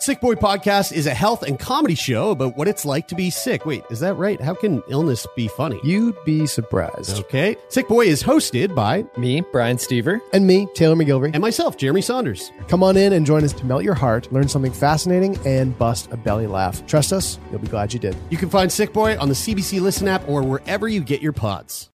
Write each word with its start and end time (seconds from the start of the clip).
Sick 0.00 0.20
Boy 0.20 0.36
Podcast 0.36 0.92
is 0.92 1.06
a 1.08 1.12
health 1.14 1.42
and 1.42 1.58
comedy 1.58 1.96
show 1.96 2.30
about 2.30 2.56
what 2.56 2.68
it's 2.68 2.84
like 2.84 3.08
to 3.08 3.16
be 3.16 3.30
sick. 3.30 3.66
Wait, 3.66 3.82
is 3.90 3.98
that 3.98 4.14
right? 4.14 4.40
How 4.40 4.54
can 4.54 4.80
illness 4.88 5.26
be 5.34 5.48
funny? 5.48 5.80
You'd 5.82 6.14
be 6.24 6.46
surprised. 6.46 7.18
Okay. 7.18 7.56
Sick 7.68 7.88
Boy 7.88 8.06
is 8.06 8.22
hosted 8.22 8.76
by 8.76 9.04
Me, 9.16 9.40
Brian 9.52 9.76
Stever. 9.76 10.20
And 10.32 10.46
me, 10.46 10.68
Taylor 10.74 10.94
MacGillivary. 10.94 11.32
and 11.34 11.40
myself, 11.40 11.76
Jeremy 11.76 12.00
Saunders. 12.00 12.52
Come 12.68 12.84
on 12.84 12.96
in 12.96 13.12
and 13.12 13.26
join 13.26 13.42
us 13.42 13.52
to 13.54 13.66
melt 13.66 13.82
your 13.82 13.94
heart, 13.94 14.32
learn 14.32 14.48
something 14.48 14.72
fascinating, 14.72 15.36
and 15.44 15.76
bust 15.76 16.08
a 16.12 16.16
belly 16.16 16.46
laugh. 16.46 16.86
Trust 16.86 17.12
us, 17.12 17.40
you'll 17.50 17.58
be 17.60 17.66
glad 17.68 17.92
you 17.92 17.98
did. 17.98 18.16
You 18.30 18.36
can 18.38 18.50
find 18.50 18.70
Sick 18.70 18.92
Boy 18.92 19.18
on 19.18 19.28
the 19.28 19.34
CBC 19.34 19.80
Listen 19.80 20.06
app 20.06 20.26
or 20.28 20.42
wherever 20.44 20.86
you 20.86 21.00
get 21.00 21.20
your 21.22 21.32
pods. 21.32 21.90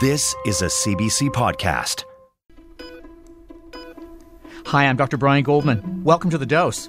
This 0.00 0.34
is 0.44 0.60
a 0.60 0.66
CBC 0.66 1.30
podcast. 1.30 2.04
Hi, 4.66 4.86
I'm 4.86 4.96
Dr. 4.96 5.18
Brian 5.18 5.44
Goldman. 5.44 6.02
Welcome 6.04 6.30
to 6.30 6.38
The 6.38 6.46
Dose. 6.46 6.88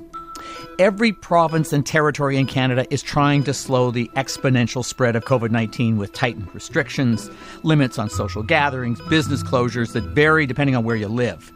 Every 0.80 1.12
province 1.12 1.74
and 1.74 1.86
territory 1.86 2.38
in 2.38 2.48
Canada 2.48 2.88
is 2.90 3.04
trying 3.04 3.44
to 3.44 3.54
slow 3.54 3.92
the 3.92 4.10
exponential 4.16 4.84
spread 4.84 5.16
of 5.16 5.26
COVID 5.26 5.52
19 5.52 5.98
with 5.98 6.14
tightened 6.14 6.56
restrictions, 6.56 7.30
limits 7.64 8.00
on 8.00 8.10
social 8.10 8.44
gatherings, 8.44 9.02
business 9.10 9.44
closures 9.44 9.92
that 9.92 10.04
vary 10.06 10.46
depending 10.46 10.76
on 10.76 10.86
where 10.86 10.96
you 10.96 11.10
live. 11.10 11.52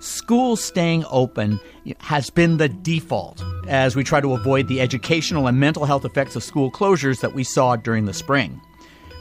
Schools 0.00 0.64
staying 0.64 1.04
open 1.10 1.60
has 1.98 2.30
been 2.30 2.56
the 2.56 2.70
default 2.70 3.44
as 3.68 3.94
we 3.94 4.02
try 4.02 4.22
to 4.22 4.32
avoid 4.32 4.68
the 4.68 4.80
educational 4.80 5.46
and 5.46 5.60
mental 5.60 5.84
health 5.84 6.06
effects 6.06 6.34
of 6.34 6.42
school 6.42 6.72
closures 6.72 7.20
that 7.20 7.34
we 7.34 7.44
saw 7.44 7.76
during 7.76 8.06
the 8.06 8.14
spring. 8.14 8.58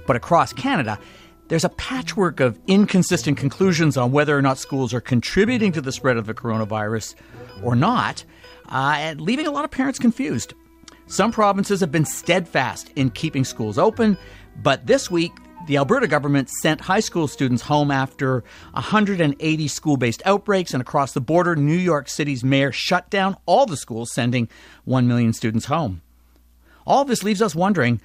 But 0.08 0.16
across 0.16 0.54
Canada, 0.54 0.98
there's 1.52 1.66
a 1.66 1.70
patchwork 1.70 2.40
of 2.40 2.58
inconsistent 2.66 3.38
conclusions 3.38 3.98
on 3.98 4.14
whether 4.14 4.38
or 4.38 4.42
not 4.42 4.58
schools 4.58 4.94
are 4.94 5.02
contributing 5.02 5.74
to 5.74 5.82
the 5.82 5.92
spread 5.92 6.16
of 6.16 6.26
the 6.26 6.34
coronavirus 6.34 7.14
or 7.62 7.76
not, 7.76 8.24
uh, 8.70 8.96
and 8.98 9.20
leaving 9.20 9.46
a 9.46 9.52
lot 9.52 9.66
of 9.66 9.70
parents 9.70 10.00
confused. 10.00 10.54
Some 11.08 11.30
provinces 11.34 11.82
have 11.82 11.92
been 11.92 12.06
steadfast 12.06 12.90
in 12.96 13.10
keeping 13.10 13.44
schools 13.44 13.78
open, 13.78 14.18
but 14.64 14.88
this 14.88 15.12
week, 15.12 15.34
the 15.68 15.76
Alberta 15.76 16.08
government 16.08 16.50
sent 16.50 16.80
high 16.80 17.02
school 17.02 17.28
students 17.28 17.64
home 17.64 17.92
after 17.92 18.46
180 18.72 19.68
school 19.68 19.98
based 19.98 20.22
outbreaks, 20.26 20.74
and 20.74 20.80
across 20.80 21.12
the 21.12 21.20
border, 21.20 21.58
New 21.58 21.74
York 21.74 22.08
City's 22.08 22.46
mayor 22.46 22.72
shut 22.72 23.10
down 23.10 23.36
all 23.46 23.66
the 23.66 23.76
schools, 23.76 24.14
sending 24.14 24.48
1 24.86 25.06
million 25.06 25.34
students 25.34 25.66
home. 25.66 26.02
All 26.88 27.04
this 27.04 27.24
leaves 27.24 27.42
us 27.42 27.54
wondering 27.54 28.00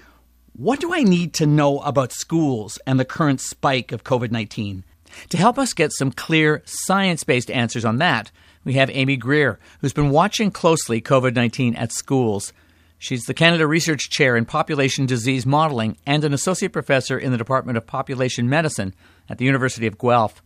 what 0.56 0.80
do 0.80 0.94
I 0.94 1.02
need 1.02 1.34
to 1.34 1.46
know 1.46 1.80
about 1.80 2.12
schools 2.12 2.78
and 2.86 2.98
the 2.98 3.04
current 3.04 3.42
spike 3.42 3.92
of 3.92 4.04
COVID 4.04 4.30
19? 4.30 4.84
To 5.28 5.36
help 5.36 5.58
us 5.58 5.74
get 5.74 5.92
some 5.92 6.10
clear, 6.10 6.62
science 6.64 7.24
based 7.24 7.50
answers 7.50 7.84
on 7.84 7.98
that, 7.98 8.30
we 8.64 8.72
have 8.74 8.88
Amy 8.90 9.16
Greer, 9.16 9.58
who's 9.80 9.92
been 9.92 10.10
watching 10.10 10.50
closely 10.50 11.02
COVID 11.02 11.34
19 11.34 11.76
at 11.76 11.92
schools. 11.92 12.54
She's 12.98 13.24
the 13.24 13.34
Canada 13.34 13.66
Research 13.66 14.08
Chair 14.08 14.34
in 14.34 14.46
Population 14.46 15.04
Disease 15.04 15.44
Modeling 15.44 15.98
and 16.06 16.24
an 16.24 16.32
Associate 16.32 16.72
Professor 16.72 17.18
in 17.18 17.32
the 17.32 17.38
Department 17.38 17.76
of 17.76 17.86
Population 17.86 18.48
Medicine 18.48 18.94
at 19.28 19.36
the 19.36 19.44
University 19.44 19.86
of 19.86 19.98
Guelph. 19.98 20.42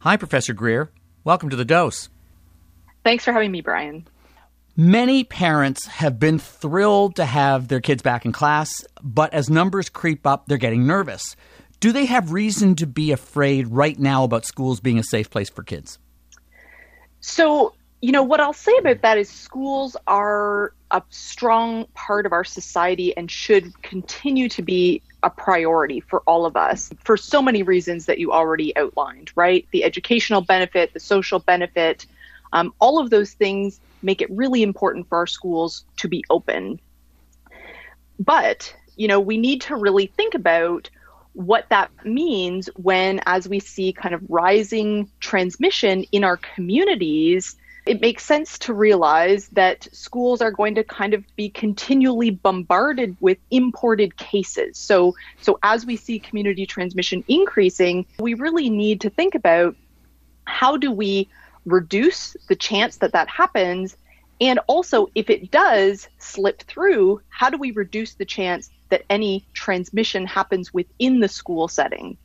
Hi, 0.00 0.18
Professor 0.18 0.52
Greer. 0.52 0.90
Welcome 1.24 1.48
to 1.48 1.56
the 1.56 1.64
dose. 1.64 2.10
Thanks 3.04 3.24
for 3.24 3.32
having 3.32 3.52
me, 3.52 3.62
Brian. 3.62 4.06
Many 4.78 5.24
parents 5.24 5.86
have 5.86 6.20
been 6.20 6.38
thrilled 6.38 7.16
to 7.16 7.24
have 7.24 7.68
their 7.68 7.80
kids 7.80 8.02
back 8.02 8.26
in 8.26 8.32
class, 8.32 8.84
but 9.02 9.32
as 9.32 9.48
numbers 9.48 9.88
creep 9.88 10.26
up, 10.26 10.44
they're 10.46 10.58
getting 10.58 10.86
nervous. 10.86 11.34
Do 11.80 11.92
they 11.92 12.04
have 12.04 12.30
reason 12.30 12.74
to 12.76 12.86
be 12.86 13.10
afraid 13.10 13.68
right 13.68 13.98
now 13.98 14.24
about 14.24 14.44
schools 14.44 14.80
being 14.80 14.98
a 14.98 15.02
safe 15.02 15.30
place 15.30 15.48
for 15.48 15.62
kids? 15.62 15.98
So, 17.20 17.72
you 18.02 18.12
know, 18.12 18.22
what 18.22 18.38
I'll 18.38 18.52
say 18.52 18.76
about 18.78 19.00
that 19.00 19.16
is 19.16 19.30
schools 19.30 19.96
are 20.06 20.74
a 20.90 21.02
strong 21.08 21.86
part 21.94 22.26
of 22.26 22.34
our 22.34 22.44
society 22.44 23.16
and 23.16 23.30
should 23.30 23.80
continue 23.80 24.50
to 24.50 24.60
be 24.60 25.00
a 25.22 25.30
priority 25.30 26.00
for 26.00 26.20
all 26.26 26.44
of 26.44 26.54
us 26.54 26.90
for 27.02 27.16
so 27.16 27.40
many 27.40 27.62
reasons 27.62 28.04
that 28.04 28.18
you 28.18 28.30
already 28.30 28.76
outlined, 28.76 29.32
right? 29.36 29.66
The 29.70 29.84
educational 29.84 30.42
benefit, 30.42 30.92
the 30.92 31.00
social 31.00 31.38
benefit, 31.38 32.04
um, 32.56 32.72
all 32.78 32.98
of 32.98 33.10
those 33.10 33.32
things 33.34 33.80
make 34.02 34.22
it 34.22 34.30
really 34.30 34.62
important 34.62 35.06
for 35.08 35.18
our 35.18 35.26
schools 35.26 35.84
to 35.98 36.08
be 36.08 36.24
open. 36.30 36.80
But, 38.18 38.74
you 38.96 39.08
know, 39.08 39.20
we 39.20 39.36
need 39.36 39.60
to 39.62 39.76
really 39.76 40.06
think 40.06 40.34
about 40.34 40.88
what 41.34 41.68
that 41.68 41.90
means 42.06 42.70
when, 42.76 43.20
as 43.26 43.46
we 43.46 43.60
see 43.60 43.92
kind 43.92 44.14
of 44.14 44.22
rising 44.30 45.10
transmission 45.20 46.04
in 46.12 46.24
our 46.24 46.38
communities, 46.38 47.56
it 47.84 48.00
makes 48.00 48.24
sense 48.24 48.58
to 48.60 48.72
realize 48.72 49.48
that 49.48 49.86
schools 49.92 50.40
are 50.40 50.50
going 50.50 50.76
to 50.76 50.82
kind 50.82 51.12
of 51.12 51.22
be 51.36 51.50
continually 51.50 52.30
bombarded 52.30 53.14
with 53.20 53.36
imported 53.50 54.16
cases. 54.16 54.78
So, 54.78 55.14
so 55.42 55.58
as 55.62 55.84
we 55.84 55.96
see 55.96 56.18
community 56.18 56.64
transmission 56.64 57.22
increasing, 57.28 58.06
we 58.18 58.32
really 58.32 58.70
need 58.70 59.02
to 59.02 59.10
think 59.10 59.34
about 59.34 59.76
how 60.46 60.78
do 60.78 60.90
we 60.90 61.28
reduce 61.66 62.36
the 62.48 62.56
chance 62.56 62.96
that 62.98 63.12
that 63.12 63.28
happens? 63.28 63.96
And 64.40 64.58
also, 64.66 65.08
if 65.14 65.30
it 65.30 65.50
does 65.50 66.08
slip 66.18 66.62
through, 66.62 67.20
how 67.28 67.50
do 67.50 67.58
we 67.58 67.70
reduce 67.70 68.14
the 68.14 68.24
chance 68.24 68.70
that 68.88 69.04
any 69.10 69.46
transmission 69.52 70.26
happens 70.26 70.72
within 70.72 71.20
the 71.20 71.28
school 71.28 71.68
setting? 71.68 72.16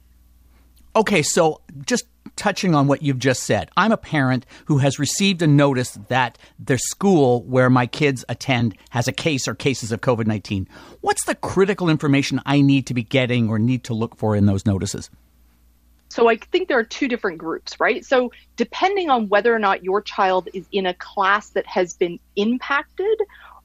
Okay, 0.95 1.21
so 1.21 1.61
just 1.85 2.05
touching 2.35 2.75
on 2.75 2.87
what 2.87 3.01
you've 3.01 3.19
just 3.19 3.43
said, 3.43 3.71
I'm 3.77 3.91
a 3.91 3.97
parent 3.97 4.45
who 4.65 4.79
has 4.79 4.99
received 4.99 5.41
a 5.41 5.47
notice 5.47 5.91
that 6.09 6.37
the 6.59 6.77
school 6.77 7.43
where 7.43 7.69
my 7.69 7.87
kids 7.87 8.25
attend 8.27 8.75
has 8.89 9.07
a 9.07 9.13
case 9.13 9.47
or 9.47 9.55
cases 9.55 9.91
of 9.91 10.01
COVID 10.01 10.27
19. 10.27 10.67
What's 10.99 11.25
the 11.25 11.35
critical 11.35 11.89
information 11.89 12.41
I 12.45 12.61
need 12.61 12.87
to 12.87 12.93
be 12.93 13.03
getting 13.03 13.49
or 13.49 13.57
need 13.57 13.85
to 13.85 13.93
look 13.93 14.17
for 14.17 14.35
in 14.35 14.45
those 14.45 14.65
notices? 14.65 15.09
So 16.11 16.27
I 16.27 16.35
think 16.35 16.67
there 16.67 16.77
are 16.77 16.83
two 16.83 17.07
different 17.07 17.37
groups, 17.37 17.79
right? 17.79 18.05
So 18.05 18.31
depending 18.57 19.09
on 19.09 19.29
whether 19.29 19.55
or 19.55 19.59
not 19.59 19.81
your 19.81 20.01
child 20.01 20.49
is 20.53 20.67
in 20.71 20.85
a 20.85 20.93
class 20.93 21.51
that 21.51 21.65
has 21.67 21.93
been 21.93 22.19
impacted 22.35 23.17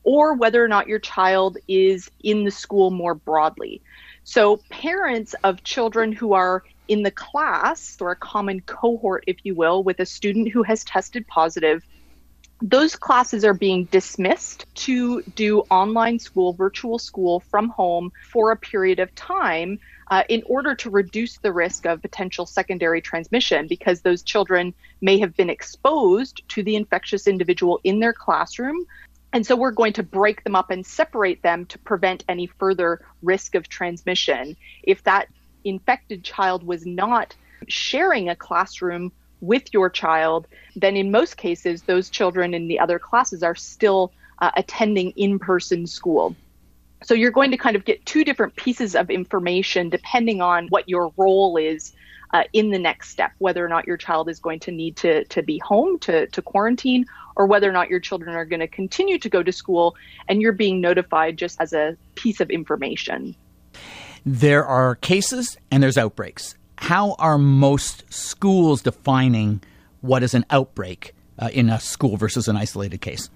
or 0.05 0.35
whether 0.35 0.65
or 0.65 0.69
not 0.69 0.87
your 0.87 1.01
child 1.01 1.59
is 1.67 2.09
in 2.23 2.45
the 2.45 2.53
school 2.53 2.93
more 2.93 3.17
broadly. 3.17 3.83
So 4.23 4.61
parents 4.71 5.35
of 5.43 5.65
children 5.65 6.13
who 6.13 6.35
are 6.35 6.63
in 6.87 7.03
the 7.03 7.11
class 7.11 7.97
or 8.01 8.13
a 8.13 8.17
common 8.17 8.61
cohort, 8.61 9.25
if 9.27 9.39
you 9.43 9.57
will, 9.57 9.83
with 9.83 9.99
a 9.99 10.07
student 10.07 10.49
who 10.49 10.63
has 10.63 10.85
tested 10.85 11.27
positive, 11.27 11.83
those 12.63 12.97
classes 12.97 13.45
are 13.45 13.55
being 13.55 13.85
dismissed 13.87 14.67
to 14.75 15.23
do 15.35 15.61
online 15.71 16.19
school, 16.19 16.55
virtual 16.55 16.99
school 16.99 17.41
from 17.41 17.69
home 17.69 18.13
for 18.31 18.51
a 18.51 18.57
period 18.57 18.99
of 18.99 19.15
time 19.15 19.79
uh, 20.11 20.23
in 20.29 20.43
order 20.47 20.75
to 20.75 20.89
reduce 20.89 21.37
the 21.39 21.53
risk 21.53 21.85
of 21.85 22.01
potential 22.01 22.47
secondary 22.47 23.01
transmission 23.01 23.67
because 23.67 24.01
those 24.01 24.23
children 24.23 24.73
may 25.01 25.19
have 25.19 25.37
been 25.37 25.51
exposed 25.51 26.43
to 26.49 26.63
the 26.63 26.77
infectious 26.77 27.27
individual 27.27 27.81
in 27.85 28.01
their 28.01 28.15
classroom. 28.15 28.87
And 29.33 29.47
so 29.47 29.55
we're 29.55 29.73
going 29.73 29.93
to 29.95 30.03
break 30.03 30.43
them 30.45 30.57
up 30.57 30.71
and 30.71 30.87
separate 30.87 31.43
them 31.43 31.67
to 31.67 31.79
prevent 31.81 32.25
any 32.29 32.47
further 32.47 33.05
risk 33.23 33.55
of 33.55 33.69
transmission. 33.69 34.57
If 34.83 35.03
that 35.05 35.29
infected 35.65 36.25
child 36.25 36.63
was 36.63 36.87
not 36.87 37.35
sharing 37.69 38.29
a 38.31 38.37
classroom 38.37 39.13
with 39.41 39.73
your 39.73 39.91
child, 39.91 40.47
then 40.75 40.97
in 40.97 41.11
most 41.11 41.37
cases, 41.37 41.83
those 41.83 42.11
children 42.11 42.55
in 42.55 42.69
the 42.69 42.79
other 42.79 42.99
classes 42.99 43.43
are 43.43 43.55
still 43.55 44.13
uh, 44.41 44.51
attending 44.57 45.11
in 45.11 45.39
person 45.39 45.87
school. 45.87 46.35
So 47.03 47.15
you're 47.15 47.31
going 47.31 47.51
to 47.51 47.57
kind 47.57 47.77
of 47.77 47.85
get 47.85 48.05
two 48.07 48.25
different 48.25 48.57
pieces 48.57 48.95
of 48.95 49.11
information 49.11 49.91
depending 49.91 50.41
on 50.41 50.69
what 50.69 50.89
your 50.89 51.13
role 51.17 51.57
is 51.57 51.93
uh, 52.33 52.45
in 52.53 52.71
the 52.71 52.79
next 52.79 53.11
step, 53.11 53.33
whether 53.39 53.65
or 53.65 53.69
not 53.69 53.87
your 53.87 53.97
child 53.97 54.29
is 54.29 54.41
going 54.41 54.61
to 54.61 54.73
need 54.73 54.97
to, 54.97 55.25
to 55.27 55.43
be 55.43 55.59
home 55.59 55.99
to, 56.01 56.27
to 56.29 56.43
quarantine 56.43 57.05
or 57.37 57.47
whether 57.47 57.69
or 57.69 57.73
not 57.73 57.91
your 57.91 58.01
children 58.01 58.35
are 58.35 58.45
going 58.45 58.61
to 58.61 58.67
continue 58.67 59.19
to 59.19 59.29
go 59.29 59.43
to 59.43 59.53
school 59.53 59.95
and 60.29 60.41
you're 60.41 60.53
being 60.53 60.81
notified 60.81 61.37
just 61.37 61.61
as 61.61 61.73
a 61.73 61.97
piece 62.15 62.41
of 62.41 62.51
information. 62.51 63.37
There 64.25 64.65
are 64.65 64.97
cases 64.97 65.57
and 65.71 65.83
there's 65.83 65.99
outbreaks. 65.99 66.57
How 66.77 67.15
are 67.19 67.39
most 67.39 68.05
schools 68.13 68.83
defining 68.83 69.63
what 70.01 70.23
is 70.23 70.35
an 70.35 70.45
outbreak 70.51 71.15
uh, 71.39 71.49
in 71.53 71.69
a 71.69 71.81
school 71.81 72.17
versus 72.17 72.49
an 72.49 72.57
isolated 72.57 73.01
case? 73.01 73.31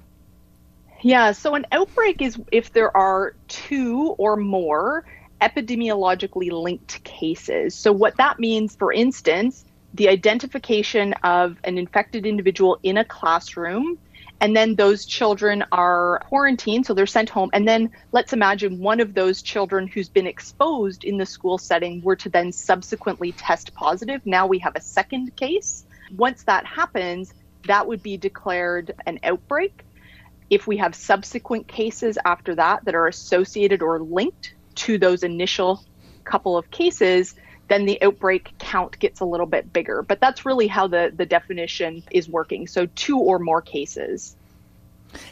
Yeah, 1.03 1.33
so 1.33 1.55
an 1.55 1.67
outbreak 1.73 2.21
is 2.21 2.39
if 2.53 2.73
there 2.73 2.95
are 2.95 3.35
two 3.49 4.15
or 4.19 4.37
more 4.37 5.05
epidemiologically 5.41 6.51
linked 6.51 7.03
cases. 7.05 7.75
So, 7.75 7.93
what 7.93 8.17
that 8.19 8.39
means, 8.39 8.77
for 8.77 8.93
instance, 8.93 9.65
the 9.95 10.09
identification 10.09 11.15
of 11.25 11.57
an 11.65 11.79
infected 11.79 12.27
individual 12.27 12.79
in 12.83 12.99
a 12.99 13.05
classroom, 13.05 13.99
and 14.41 14.57
then 14.57 14.75
those 14.75 15.05
children 15.05 15.65
are 15.71 16.21
quarantined, 16.29 16.87
so 16.87 16.95
they're 16.95 17.07
sent 17.07 17.29
home. 17.29 17.51
And 17.53 17.69
then 17.69 17.91
let's 18.13 18.33
imagine 18.33 18.79
one 18.79 19.01
of 19.01 19.13
those 19.13 19.43
children 19.43 19.87
who's 19.87 20.09
been 20.09 20.27
exposed 20.27 21.05
in 21.05 21.19
the 21.19 21.27
school 21.27 21.59
setting 21.59 22.01
were 22.03 22.17
to 22.17 22.31
then 22.31 22.51
subsequently 22.51 23.33
test 23.33 23.75
positive. 23.75 24.25
Now 24.25 24.47
we 24.47 24.59
have 24.61 24.77
a 24.77 24.81
second 24.81 25.37
case. 25.37 25.85
Once 26.17 26.43
that 26.45 26.65
happens, 26.65 27.35
that 27.67 27.87
would 27.87 28.03
be 28.03 28.17
declared 28.17 28.95
an 29.07 29.21
outbreak. 29.23 29.85
If 30.49 30.67
we 30.67 30.79
have 30.79 30.95
subsequent 30.95 31.69
cases 31.69 32.19
after 32.25 32.55
that 32.55 32.85
that 32.87 32.95
are 32.95 33.07
associated 33.07 33.83
or 33.83 34.01
linked 34.01 34.55
to 34.77 34.97
those 34.97 35.23
initial 35.23 35.85
couple 36.25 36.57
of 36.57 36.71
cases, 36.71 37.35
then 37.71 37.87
the 37.87 38.03
outbreak 38.03 38.51
count 38.59 38.99
gets 38.99 39.21
a 39.21 39.25
little 39.25 39.47
bit 39.47 39.73
bigger. 39.73 40.03
But 40.03 40.21
that's 40.21 40.45
really 40.45 40.67
how 40.67 40.87
the, 40.87 41.13
the 41.15 41.25
definition 41.25 42.03
is 42.11 42.29
working. 42.29 42.67
So, 42.67 42.87
two 42.97 43.19
or 43.19 43.39
more 43.39 43.63
cases. 43.63 44.37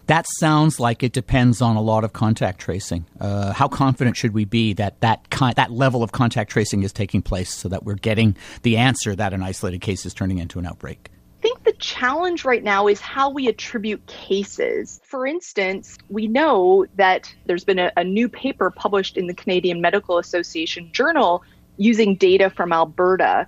That 0.06 0.26
sounds 0.40 0.80
like 0.80 1.02
it 1.02 1.12
depends 1.12 1.60
on 1.60 1.76
a 1.76 1.82
lot 1.82 2.04
of 2.04 2.12
contact 2.12 2.60
tracing. 2.60 3.06
Uh, 3.20 3.52
how 3.52 3.68
confident 3.68 4.16
should 4.16 4.34
we 4.34 4.44
be 4.44 4.72
that 4.74 5.00
that, 5.00 5.30
con- 5.30 5.52
that 5.56 5.70
level 5.70 6.02
of 6.02 6.12
contact 6.12 6.50
tracing 6.50 6.82
is 6.82 6.92
taking 6.92 7.22
place 7.22 7.54
so 7.54 7.68
that 7.68 7.84
we're 7.84 7.94
getting 7.94 8.36
the 8.62 8.76
answer 8.76 9.14
that 9.14 9.32
an 9.32 9.42
isolated 9.42 9.80
case 9.80 10.06
is 10.06 10.14
turning 10.14 10.38
into 10.38 10.58
an 10.58 10.66
outbreak? 10.66 11.10
I 11.38 11.40
think 11.40 11.62
the 11.62 11.72
challenge 11.74 12.44
right 12.44 12.64
now 12.64 12.88
is 12.88 13.00
how 13.00 13.30
we 13.30 13.46
attribute 13.46 14.04
cases. 14.06 15.00
For 15.04 15.24
instance, 15.24 15.96
we 16.08 16.26
know 16.26 16.86
that 16.96 17.32
there's 17.46 17.64
been 17.64 17.78
a, 17.78 17.92
a 17.96 18.02
new 18.02 18.28
paper 18.28 18.70
published 18.70 19.16
in 19.16 19.28
the 19.28 19.34
Canadian 19.34 19.80
Medical 19.80 20.18
Association 20.18 20.90
Journal 20.92 21.44
using 21.78 22.16
data 22.16 22.50
from 22.50 22.72
Alberta. 22.72 23.46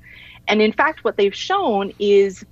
And 0.49 0.63
in 0.63 0.73
fact, 0.73 1.05
what 1.05 1.17
they've 1.17 1.35
shown 1.35 1.93
is 1.99 2.45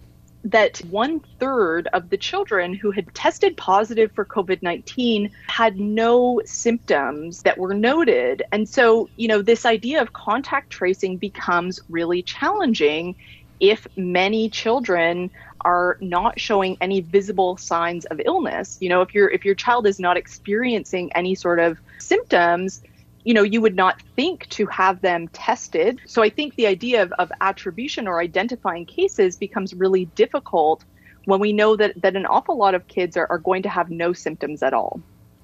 that 0.44 0.78
one 0.90 1.20
third 1.40 1.88
of 1.92 2.10
the 2.10 2.16
children 2.16 2.72
who 2.72 2.90
had 2.90 3.12
tested 3.14 3.56
positive 3.56 4.12
for 4.12 4.24
COVID 4.24 4.62
19 4.62 5.30
had 5.48 5.78
no 5.78 6.40
symptoms 6.44 7.42
that 7.42 7.58
were 7.58 7.74
noted. 7.74 8.42
And 8.52 8.68
so, 8.68 9.08
you 9.16 9.28
know, 9.28 9.42
this 9.42 9.66
idea 9.66 10.00
of 10.00 10.12
contact 10.12 10.70
tracing 10.70 11.16
becomes 11.16 11.80
really 11.88 12.22
challenging 12.22 13.16
if 13.60 13.86
many 13.96 14.48
children 14.48 15.30
are 15.62 15.98
not 16.00 16.38
showing 16.38 16.76
any 16.80 17.00
visible 17.00 17.56
signs 17.56 18.04
of 18.06 18.20
illness. 18.24 18.78
You 18.80 18.88
know, 18.88 19.02
if 19.02 19.14
your 19.14 19.28
if 19.28 19.44
your 19.44 19.56
child 19.56 19.86
is 19.86 19.98
not 19.98 20.16
experiencing 20.16 21.12
any 21.14 21.34
sort 21.34 21.58
of 21.58 21.78
symptoms, 21.98 22.82
you 23.28 23.34
know, 23.34 23.42
you 23.42 23.60
would 23.60 23.76
not 23.76 24.00
think 24.16 24.48
to 24.48 24.64
have 24.68 25.02
them 25.02 25.28
tested. 25.34 26.00
So 26.06 26.22
I 26.22 26.30
think 26.30 26.54
the 26.54 26.66
idea 26.66 27.02
of, 27.02 27.12
of 27.18 27.30
attribution 27.42 28.08
or 28.08 28.20
identifying 28.22 28.86
cases 28.86 29.36
becomes 29.36 29.74
really 29.74 30.06
difficult 30.06 30.82
when 31.26 31.38
we 31.38 31.52
know 31.52 31.76
that, 31.76 32.00
that 32.00 32.16
an 32.16 32.24
awful 32.24 32.56
lot 32.56 32.74
of 32.74 32.88
kids 32.88 33.18
are, 33.18 33.26
are 33.28 33.36
going 33.36 33.62
to 33.64 33.68
have 33.68 33.90
no 33.90 34.14
symptoms 34.14 34.62
at 34.62 34.72
all. 34.72 35.02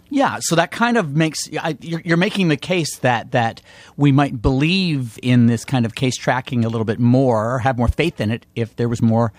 Yeah, 0.08 0.38
so 0.40 0.56
that 0.56 0.70
kind 0.70 0.96
of 0.96 1.14
makes 1.14 1.46
you're, 1.82 2.16
making 2.16 2.48
the 2.48 2.56
case 2.56 3.00
that 3.00 3.32
that 3.32 3.60
we 3.98 4.12
might 4.12 4.40
believe 4.40 5.18
in 5.22 5.44
this 5.44 5.66
kind 5.66 5.84
of 5.84 5.94
case 5.94 6.16
tracking 6.16 6.64
a 6.64 6.70
little 6.70 6.86
bit 6.86 7.00
more, 7.00 7.56
or 7.56 7.58
have 7.58 7.76
more 7.76 7.88
faith 7.88 8.18
in 8.18 8.30
it 8.30 8.46
if 8.54 8.76
there 8.76 8.88
was 8.88 9.02
more 9.02 9.34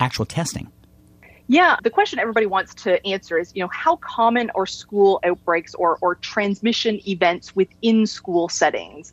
actual 0.00 0.24
testing. 0.24 0.72
Yeah, 1.48 1.76
the 1.82 1.90
question 1.90 2.18
everybody 2.18 2.46
wants 2.46 2.74
to 2.84 3.04
answer 3.06 3.38
is, 3.38 3.52
you 3.54 3.62
know, 3.62 3.70
how 3.72 3.96
common 3.96 4.50
are 4.54 4.66
school 4.66 5.20
outbreaks 5.24 5.74
or, 5.74 5.98
or 6.00 6.14
transmission 6.16 7.00
events 7.06 7.54
within 7.54 8.06
school 8.06 8.48
settings? 8.48 9.12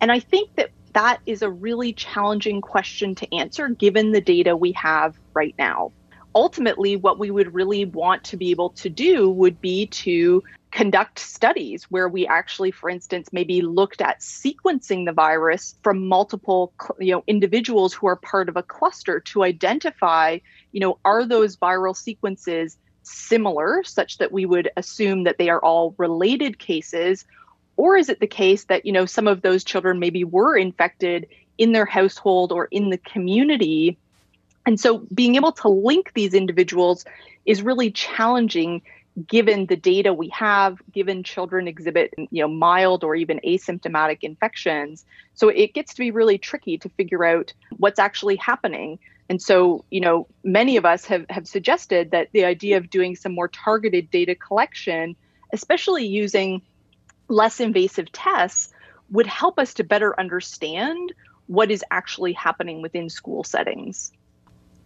And 0.00 0.12
I 0.12 0.20
think 0.20 0.54
that 0.56 0.70
that 0.92 1.20
is 1.26 1.42
a 1.42 1.50
really 1.50 1.92
challenging 1.92 2.60
question 2.60 3.14
to 3.16 3.34
answer 3.34 3.68
given 3.68 4.12
the 4.12 4.20
data 4.20 4.56
we 4.56 4.72
have 4.72 5.18
right 5.34 5.54
now. 5.58 5.92
Ultimately, 6.34 6.96
what 6.96 7.18
we 7.18 7.30
would 7.30 7.54
really 7.54 7.84
want 7.84 8.24
to 8.24 8.36
be 8.36 8.50
able 8.50 8.70
to 8.70 8.88
do 8.88 9.28
would 9.30 9.60
be 9.60 9.86
to 9.86 10.42
conduct 10.70 11.18
studies 11.18 11.84
where 11.84 12.08
we 12.08 12.26
actually 12.26 12.70
for 12.70 12.90
instance 12.90 13.32
maybe 13.32 13.62
looked 13.62 14.02
at 14.02 14.20
sequencing 14.20 15.06
the 15.06 15.12
virus 15.12 15.74
from 15.82 16.06
multiple 16.06 16.70
you 16.98 17.12
know 17.12 17.24
individuals 17.26 17.94
who 17.94 18.06
are 18.06 18.16
part 18.16 18.50
of 18.50 18.58
a 18.58 18.62
cluster 18.62 19.18
to 19.20 19.42
identify 19.42 20.36
you 20.76 20.80
know 20.80 20.98
are 21.06 21.24
those 21.24 21.56
viral 21.56 21.96
sequences 21.96 22.76
similar 23.02 23.82
such 23.82 24.18
that 24.18 24.30
we 24.30 24.44
would 24.44 24.70
assume 24.76 25.24
that 25.24 25.38
they 25.38 25.48
are 25.48 25.60
all 25.60 25.94
related 25.96 26.58
cases 26.58 27.24
or 27.78 27.96
is 27.96 28.10
it 28.10 28.20
the 28.20 28.26
case 28.26 28.64
that 28.64 28.84
you 28.84 28.92
know 28.92 29.06
some 29.06 29.26
of 29.26 29.40
those 29.40 29.64
children 29.64 29.98
maybe 29.98 30.22
were 30.22 30.54
infected 30.54 31.26
in 31.56 31.72
their 31.72 31.86
household 31.86 32.52
or 32.52 32.66
in 32.66 32.90
the 32.90 32.98
community 32.98 33.96
and 34.66 34.78
so 34.78 34.98
being 35.14 35.36
able 35.36 35.52
to 35.52 35.68
link 35.70 36.12
these 36.12 36.34
individuals 36.34 37.06
is 37.46 37.62
really 37.62 37.90
challenging 37.90 38.82
given 39.26 39.64
the 39.64 39.76
data 39.76 40.12
we 40.12 40.28
have, 40.28 40.78
given 40.92 41.22
children 41.22 41.66
exhibit, 41.66 42.12
you 42.18 42.42
know, 42.42 42.48
mild 42.48 43.02
or 43.02 43.14
even 43.14 43.40
asymptomatic 43.46 44.18
infections. 44.20 45.06
So 45.32 45.48
it 45.48 45.72
gets 45.72 45.94
to 45.94 46.00
be 46.00 46.10
really 46.10 46.36
tricky 46.36 46.76
to 46.76 46.90
figure 46.90 47.24
out 47.24 47.54
what's 47.78 47.98
actually 47.98 48.36
happening. 48.36 48.98
And 49.28 49.42
so, 49.42 49.84
you 49.90 50.00
know, 50.00 50.26
many 50.44 50.76
of 50.76 50.84
us 50.84 51.04
have, 51.06 51.26
have 51.28 51.48
suggested 51.48 52.10
that 52.12 52.28
the 52.32 52.44
idea 52.44 52.76
of 52.76 52.90
doing 52.90 53.16
some 53.16 53.34
more 53.34 53.48
targeted 53.48 54.10
data 54.10 54.34
collection, 54.34 55.16
especially 55.52 56.06
using 56.06 56.62
less 57.28 57.58
invasive 57.58 58.10
tests, 58.12 58.72
would 59.10 59.26
help 59.26 59.58
us 59.58 59.74
to 59.74 59.84
better 59.84 60.18
understand 60.18 61.12
what 61.46 61.70
is 61.70 61.84
actually 61.90 62.32
happening 62.32 62.82
within 62.82 63.08
school 63.08 63.44
settings. 63.44 64.12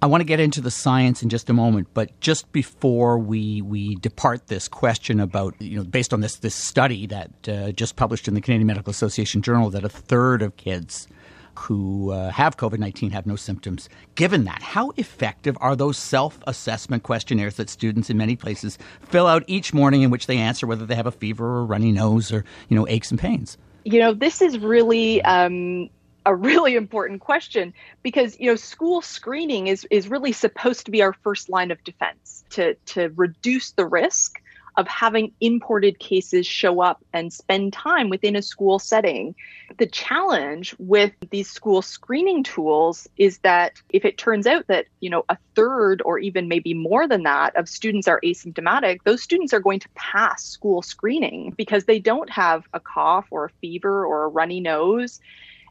I 0.02 0.06
want 0.06 0.22
to 0.22 0.25
get 0.25 0.40
into 0.40 0.62
the 0.62 0.70
science 0.70 1.22
in 1.22 1.28
just 1.28 1.50
a 1.50 1.52
moment, 1.52 1.88
but 1.93 2.19
just 2.20 2.50
before 2.52 3.19
we 3.19 3.60
we 3.60 3.96
depart 3.96 4.46
this 4.46 4.66
question 4.66 5.20
about 5.20 5.60
you 5.60 5.76
know 5.76 5.84
based 5.84 6.14
on 6.14 6.20
this 6.22 6.36
this 6.36 6.54
study 6.54 7.06
that 7.08 7.48
uh, 7.48 7.72
just 7.72 7.96
published 7.96 8.26
in 8.26 8.32
the 8.32 8.40
Canadian 8.40 8.66
Medical 8.66 8.90
Association 8.90 9.43
Journal 9.43 9.69
that 9.70 9.84
a 9.84 9.90
third 9.90 10.40
of 10.40 10.56
kids 10.56 11.06
who 11.55 12.11
uh, 12.11 12.31
have 12.31 12.56
COVID 12.56 12.79
19 12.79 13.11
have 13.11 13.26
no 13.26 13.37
symptoms. 13.37 13.88
Given 14.14 14.44
that, 14.44 14.62
how 14.62 14.93
effective 14.97 15.56
are 15.61 15.76
those 15.76 15.99
self 15.99 16.38
assessment 16.47 17.02
questionnaires 17.02 17.56
that 17.56 17.69
students 17.69 18.11
in 18.11 18.17
many 18.17 18.37
places 18.37 18.79
fill 19.00 19.26
out 19.26 19.44
each 19.47 19.75
morning 19.75 20.02
in 20.02 20.11
which 20.11 20.26
they 20.26 20.38
answer 20.38 20.67
whether 20.67 20.87
they 20.87 20.94
have 20.94 21.06
a 21.06 21.12
fever 21.12 21.47
or 21.47 21.61
a 21.61 21.64
runny 21.64 21.93
nose 21.93 22.32
or, 22.32 22.44
you 22.69 22.76
know, 22.76 22.87
aches 22.88 23.11
and 23.11 23.20
pains? 23.20 23.58
You 23.85 24.00
know, 24.00 24.12
this 24.12 24.43
is 24.43 24.58
really 24.58 25.23
um, 25.23 25.88
a 26.26 26.35
really 26.35 26.75
important 26.75 27.20
question 27.20 27.73
because 28.03 28.38
you 28.38 28.46
know 28.46 28.56
school 28.56 29.00
screening 29.00 29.67
is 29.69 29.87
is 29.91 30.08
really 30.08 30.32
supposed 30.32 30.85
to 30.85 30.91
be 30.91 31.03
our 31.03 31.12
first 31.12 31.49
line 31.49 31.70
of 31.70 31.82
defense 31.85 32.44
to 32.50 32.75
to 32.87 33.11
reduce 33.17 33.73
the 33.73 33.87
risk 33.87 34.41
of 34.76 34.87
having 34.88 35.32
imported 35.40 35.99
cases 35.99 36.46
show 36.46 36.81
up 36.81 37.05
and 37.12 37.32
spend 37.32 37.72
time 37.72 38.08
within 38.08 38.37
a 38.37 38.43
school 38.43 38.78
setting. 38.78 39.34
The 39.78 39.87
challenge 39.87 40.75
with 40.78 41.12
these 41.31 41.50
school 41.50 41.82
screening 41.82 42.43
tools 42.43 43.08
is 43.17 43.38
that 43.38 43.81
if 43.90 44.05
it 44.05 44.19
turns 44.19 44.46
out 44.46 44.67
that, 44.69 44.87
you 45.00 45.11
know, 45.11 45.25
a 45.28 45.37
third 45.55 46.02
or 46.05 46.19
even 46.19 46.49
maybe 46.49 46.75
more 46.75 47.06
than 47.06 47.22
that 47.25 47.56
of 47.56 47.69
students 47.69 48.08
are 48.08 48.20
asymptomatic, 48.25 49.02
those 49.05 49.22
students 49.22 49.52
are 49.52 49.61
going 49.61 49.81
to 49.81 49.88
pass 49.94 50.44
school 50.44 50.82
screening 50.82 51.53
because 51.56 51.84
they 51.84 51.98
don't 51.98 52.31
have 52.31 52.67
a 52.72 52.81
cough 52.81 53.27
or 53.31 53.46
a 53.46 53.50
fever 53.60 54.05
or 54.05 54.24
a 54.24 54.29
runny 54.29 54.60
nose. 54.60 55.20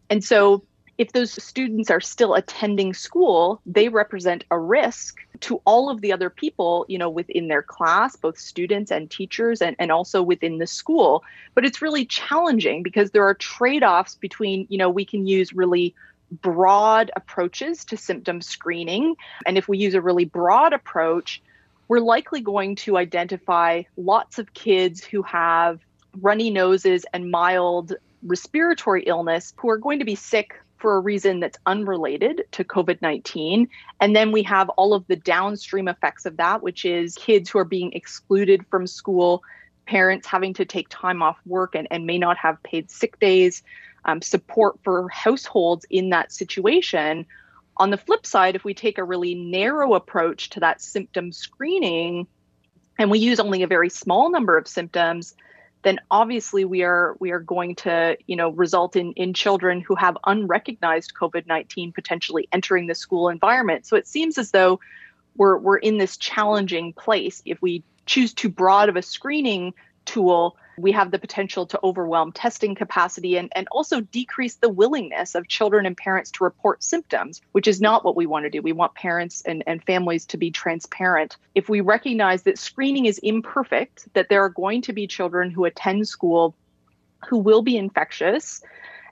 And 0.09 0.23
so 0.23 0.63
if 0.99 1.13
those 1.13 1.41
students 1.41 1.89
are 1.89 2.01
still 2.01 2.33
attending 2.33 2.93
school, 2.93 3.61
they 3.65 3.87
represent 3.87 4.43
a 4.51 4.59
risk 4.59 5.21
to 5.39 5.61
all 5.63 5.89
of 5.89 6.01
the 6.01 6.11
other 6.11 6.29
people, 6.29 6.85
you 6.89 6.97
know, 6.97 7.09
within 7.09 7.47
their 7.47 7.63
class, 7.63 8.17
both 8.17 8.37
students 8.37 8.91
and 8.91 9.09
teachers, 9.09 9.61
and, 9.61 9.77
and 9.79 9.93
also 9.93 10.21
within 10.21 10.57
the 10.57 10.67
school. 10.67 11.23
But 11.55 11.63
it's 11.63 11.81
really 11.81 12.05
challenging 12.05 12.83
because 12.83 13.11
there 13.11 13.25
are 13.25 13.33
trade 13.33 13.81
offs 13.81 14.15
between, 14.15 14.67
you 14.69 14.77
know, 14.77 14.89
we 14.89 15.05
can 15.05 15.25
use 15.25 15.53
really 15.53 15.95
broad 16.41 17.11
approaches 17.15 17.85
to 17.85 17.95
symptom 17.95 18.41
screening. 18.41 19.15
And 19.45 19.57
if 19.57 19.69
we 19.69 19.77
use 19.77 19.93
a 19.93 20.01
really 20.01 20.25
broad 20.25 20.73
approach, 20.73 21.41
we're 21.87 22.01
likely 22.01 22.41
going 22.41 22.75
to 22.75 22.97
identify 22.97 23.83
lots 23.95 24.37
of 24.37 24.53
kids 24.53 25.01
who 25.01 25.21
have 25.21 25.79
runny 26.19 26.49
noses 26.49 27.05
and 27.13 27.31
mild 27.31 27.93
respiratory 28.21 29.03
illness 29.03 29.53
who 29.55 29.69
are 29.69 29.77
going 29.77 29.99
to 29.99 30.05
be 30.05 30.15
sick 30.15 30.59
for 30.79 30.95
a 30.95 30.99
reason 30.99 31.39
that's 31.39 31.57
unrelated 31.65 32.45
to 32.53 32.63
COVID 32.63 33.01
19. 33.01 33.67
And 33.99 34.15
then 34.15 34.31
we 34.31 34.43
have 34.43 34.69
all 34.69 34.93
of 34.93 35.05
the 35.07 35.15
downstream 35.15 35.87
effects 35.87 36.25
of 36.25 36.37
that, 36.37 36.63
which 36.63 36.85
is 36.85 37.15
kids 37.15 37.49
who 37.49 37.59
are 37.59 37.65
being 37.65 37.93
excluded 37.93 38.65
from 38.69 38.87
school, 38.87 39.43
parents 39.85 40.27
having 40.27 40.53
to 40.55 40.65
take 40.65 40.87
time 40.89 41.21
off 41.21 41.37
work 41.45 41.75
and, 41.75 41.87
and 41.91 42.05
may 42.05 42.17
not 42.17 42.37
have 42.37 42.61
paid 42.63 42.89
sick 42.89 43.19
days, 43.19 43.61
um, 44.05 44.21
support 44.21 44.79
for 44.83 45.09
households 45.09 45.85
in 45.89 46.09
that 46.09 46.31
situation. 46.31 47.25
On 47.77 47.89
the 47.89 47.97
flip 47.97 48.25
side, 48.25 48.55
if 48.55 48.63
we 48.63 48.73
take 48.73 48.97
a 48.97 49.03
really 49.03 49.35
narrow 49.35 49.93
approach 49.93 50.49
to 50.51 50.59
that 50.61 50.81
symptom 50.81 51.31
screening 51.31 52.27
and 52.97 53.09
we 53.09 53.19
use 53.19 53.39
only 53.39 53.63
a 53.63 53.67
very 53.67 53.89
small 53.89 54.29
number 54.29 54.57
of 54.57 54.67
symptoms, 54.67 55.33
then 55.83 55.99
obviously 56.11 56.65
we 56.65 56.83
are 56.83 57.15
we 57.19 57.31
are 57.31 57.39
going 57.39 57.75
to 57.75 58.17
you 58.27 58.35
know 58.35 58.49
result 58.49 58.95
in 58.95 59.13
in 59.13 59.33
children 59.33 59.81
who 59.81 59.95
have 59.95 60.17
unrecognized 60.25 61.13
COVID-19 61.19 61.93
potentially 61.93 62.47
entering 62.51 62.87
the 62.87 62.95
school 62.95 63.29
environment. 63.29 63.85
So 63.85 63.95
it 63.95 64.07
seems 64.07 64.37
as 64.37 64.51
though 64.51 64.79
we're 65.35 65.57
we're 65.57 65.77
in 65.77 65.97
this 65.97 66.17
challenging 66.17 66.93
place 66.93 67.41
if 67.45 67.61
we 67.61 67.83
choose 68.05 68.33
too 68.33 68.49
broad 68.49 68.89
of 68.89 68.95
a 68.95 69.01
screening 69.01 69.73
tool, 70.05 70.57
we 70.81 70.91
have 70.91 71.11
the 71.11 71.19
potential 71.19 71.65
to 71.67 71.79
overwhelm 71.83 72.31
testing 72.31 72.75
capacity 72.75 73.37
and, 73.37 73.51
and 73.55 73.67
also 73.71 74.01
decrease 74.01 74.55
the 74.55 74.69
willingness 74.69 75.35
of 75.35 75.47
children 75.47 75.85
and 75.85 75.95
parents 75.95 76.31
to 76.31 76.43
report 76.43 76.83
symptoms, 76.83 77.41
which 77.51 77.67
is 77.67 77.81
not 77.81 78.05
what 78.05 78.15
we 78.15 78.25
want 78.25 78.45
to 78.45 78.49
do. 78.49 78.61
We 78.61 78.71
want 78.71 78.95
parents 78.95 79.43
and, 79.45 79.63
and 79.67 79.83
families 79.83 80.25
to 80.27 80.37
be 80.37 80.51
transparent. 80.51 81.37
If 81.55 81.69
we 81.69 81.81
recognize 81.81 82.43
that 82.43 82.57
screening 82.57 83.05
is 83.05 83.17
imperfect, 83.19 84.07
that 84.13 84.29
there 84.29 84.43
are 84.43 84.49
going 84.49 84.81
to 84.83 84.93
be 84.93 85.07
children 85.07 85.51
who 85.51 85.65
attend 85.65 86.07
school 86.07 86.55
who 87.27 87.37
will 87.37 87.61
be 87.61 87.77
infectious, 87.77 88.61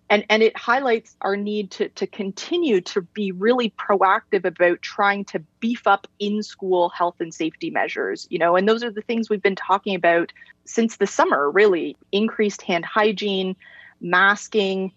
and 0.10 0.26
and 0.30 0.44
it 0.44 0.58
highlights 0.58 1.16
our 1.22 1.36
need 1.36 1.72
to 1.72 1.90
to 1.90 2.08
continue 2.08 2.82
to 2.82 3.02
be 3.02 3.32
really 3.32 3.72
proactive 3.72 4.46
about 4.46 4.82
trying 4.82 5.26
to 5.26 5.40
beef 5.60 5.88
up 5.88 6.08
in 6.20 6.44
school 6.44 6.90
health 6.90 7.16
and 7.20 7.34
safety 7.34 7.70
measures 7.70 8.28
you 8.30 8.40
know 8.40 8.56
and 8.56 8.68
those 8.68 8.84
are 8.84 8.92
the 8.92 9.02
things 9.02 9.30
we've 9.30 9.42
been 9.42 9.56
talking 9.56 9.96
about 9.96 10.32
since 10.68 10.98
the 10.98 11.08
summer 11.08 11.50
really. 11.50 11.98
Increased 12.12 12.62
hand 12.62 12.86
hygiene 12.86 13.56
masking 14.00 14.92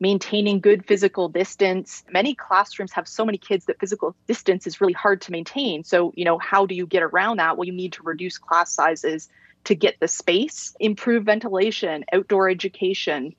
maintaining 0.00 0.60
good 0.60 0.84
physical 0.86 1.28
distance. 1.28 2.04
Many 2.10 2.34
classrooms 2.34 2.92
have 2.92 3.08
so 3.08 3.24
many 3.24 3.38
kids 3.38 3.66
that 3.66 3.80
physical 3.80 4.14
distance 4.26 4.66
is 4.66 4.80
really 4.80 4.92
hard 4.92 5.20
to 5.22 5.32
maintain. 5.32 5.82
So 5.84 6.12
you 6.14 6.24
know 6.24 6.38
how 6.38 6.66
do 6.66 6.74
you 6.74 6.86
get 6.86 7.02
around 7.02 7.38
that? 7.38 7.56
Well 7.56 7.66
you 7.66 7.72
need 7.72 7.94
to 7.94 8.02
reduce 8.02 8.38
class 8.38 8.72
sizes 8.72 9.28
to 9.64 9.74
get 9.74 9.98
the 9.98 10.08
space 10.08 10.76
improve 10.78 11.24
ventilation 11.24 12.04
outdoor 12.12 12.50
education 12.50 13.34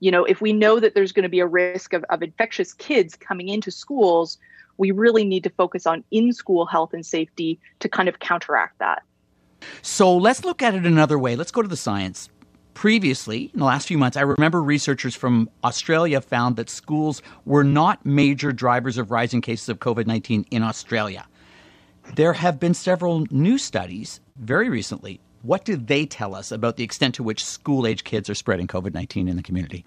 you 0.00 0.10
know, 0.10 0.24
if 0.24 0.40
we 0.40 0.52
know 0.52 0.80
that 0.80 0.94
there's 0.94 1.12
going 1.12 1.22
to 1.22 1.28
be 1.28 1.40
a 1.40 1.46
risk 1.46 1.92
of, 1.92 2.04
of 2.10 2.22
infectious 2.22 2.74
kids 2.74 3.16
coming 3.16 3.48
into 3.48 3.70
schools, 3.70 4.38
we 4.76 4.90
really 4.90 5.24
need 5.24 5.42
to 5.44 5.50
focus 5.50 5.86
on 5.86 6.04
in 6.10 6.32
school 6.32 6.66
health 6.66 6.92
and 6.92 7.04
safety 7.04 7.58
to 7.80 7.88
kind 7.88 8.08
of 8.08 8.18
counteract 8.18 8.78
that. 8.78 9.02
So 9.82 10.16
let's 10.16 10.44
look 10.44 10.62
at 10.62 10.74
it 10.74 10.84
another 10.84 11.18
way. 11.18 11.34
Let's 11.36 11.50
go 11.50 11.62
to 11.62 11.68
the 11.68 11.76
science. 11.76 12.28
Previously, 12.74 13.50
in 13.54 13.60
the 13.60 13.64
last 13.64 13.88
few 13.88 13.96
months, 13.96 14.18
I 14.18 14.20
remember 14.20 14.62
researchers 14.62 15.14
from 15.14 15.48
Australia 15.64 16.20
found 16.20 16.56
that 16.56 16.68
schools 16.68 17.22
were 17.46 17.64
not 17.64 18.04
major 18.04 18.52
drivers 18.52 18.98
of 18.98 19.10
rising 19.10 19.40
cases 19.40 19.70
of 19.70 19.78
COVID 19.78 20.06
19 20.06 20.44
in 20.50 20.62
Australia. 20.62 21.26
There 22.16 22.34
have 22.34 22.60
been 22.60 22.74
several 22.74 23.26
new 23.30 23.56
studies 23.56 24.20
very 24.36 24.68
recently 24.68 25.20
what 25.42 25.64
do 25.64 25.76
they 25.76 26.06
tell 26.06 26.34
us 26.34 26.50
about 26.50 26.76
the 26.76 26.84
extent 26.84 27.14
to 27.16 27.22
which 27.22 27.44
school 27.44 27.86
age 27.86 28.04
kids 28.04 28.28
are 28.28 28.34
spreading 28.34 28.66
COVID 28.66 28.94
19 28.94 29.28
in 29.28 29.36
the 29.36 29.42
community? 29.42 29.84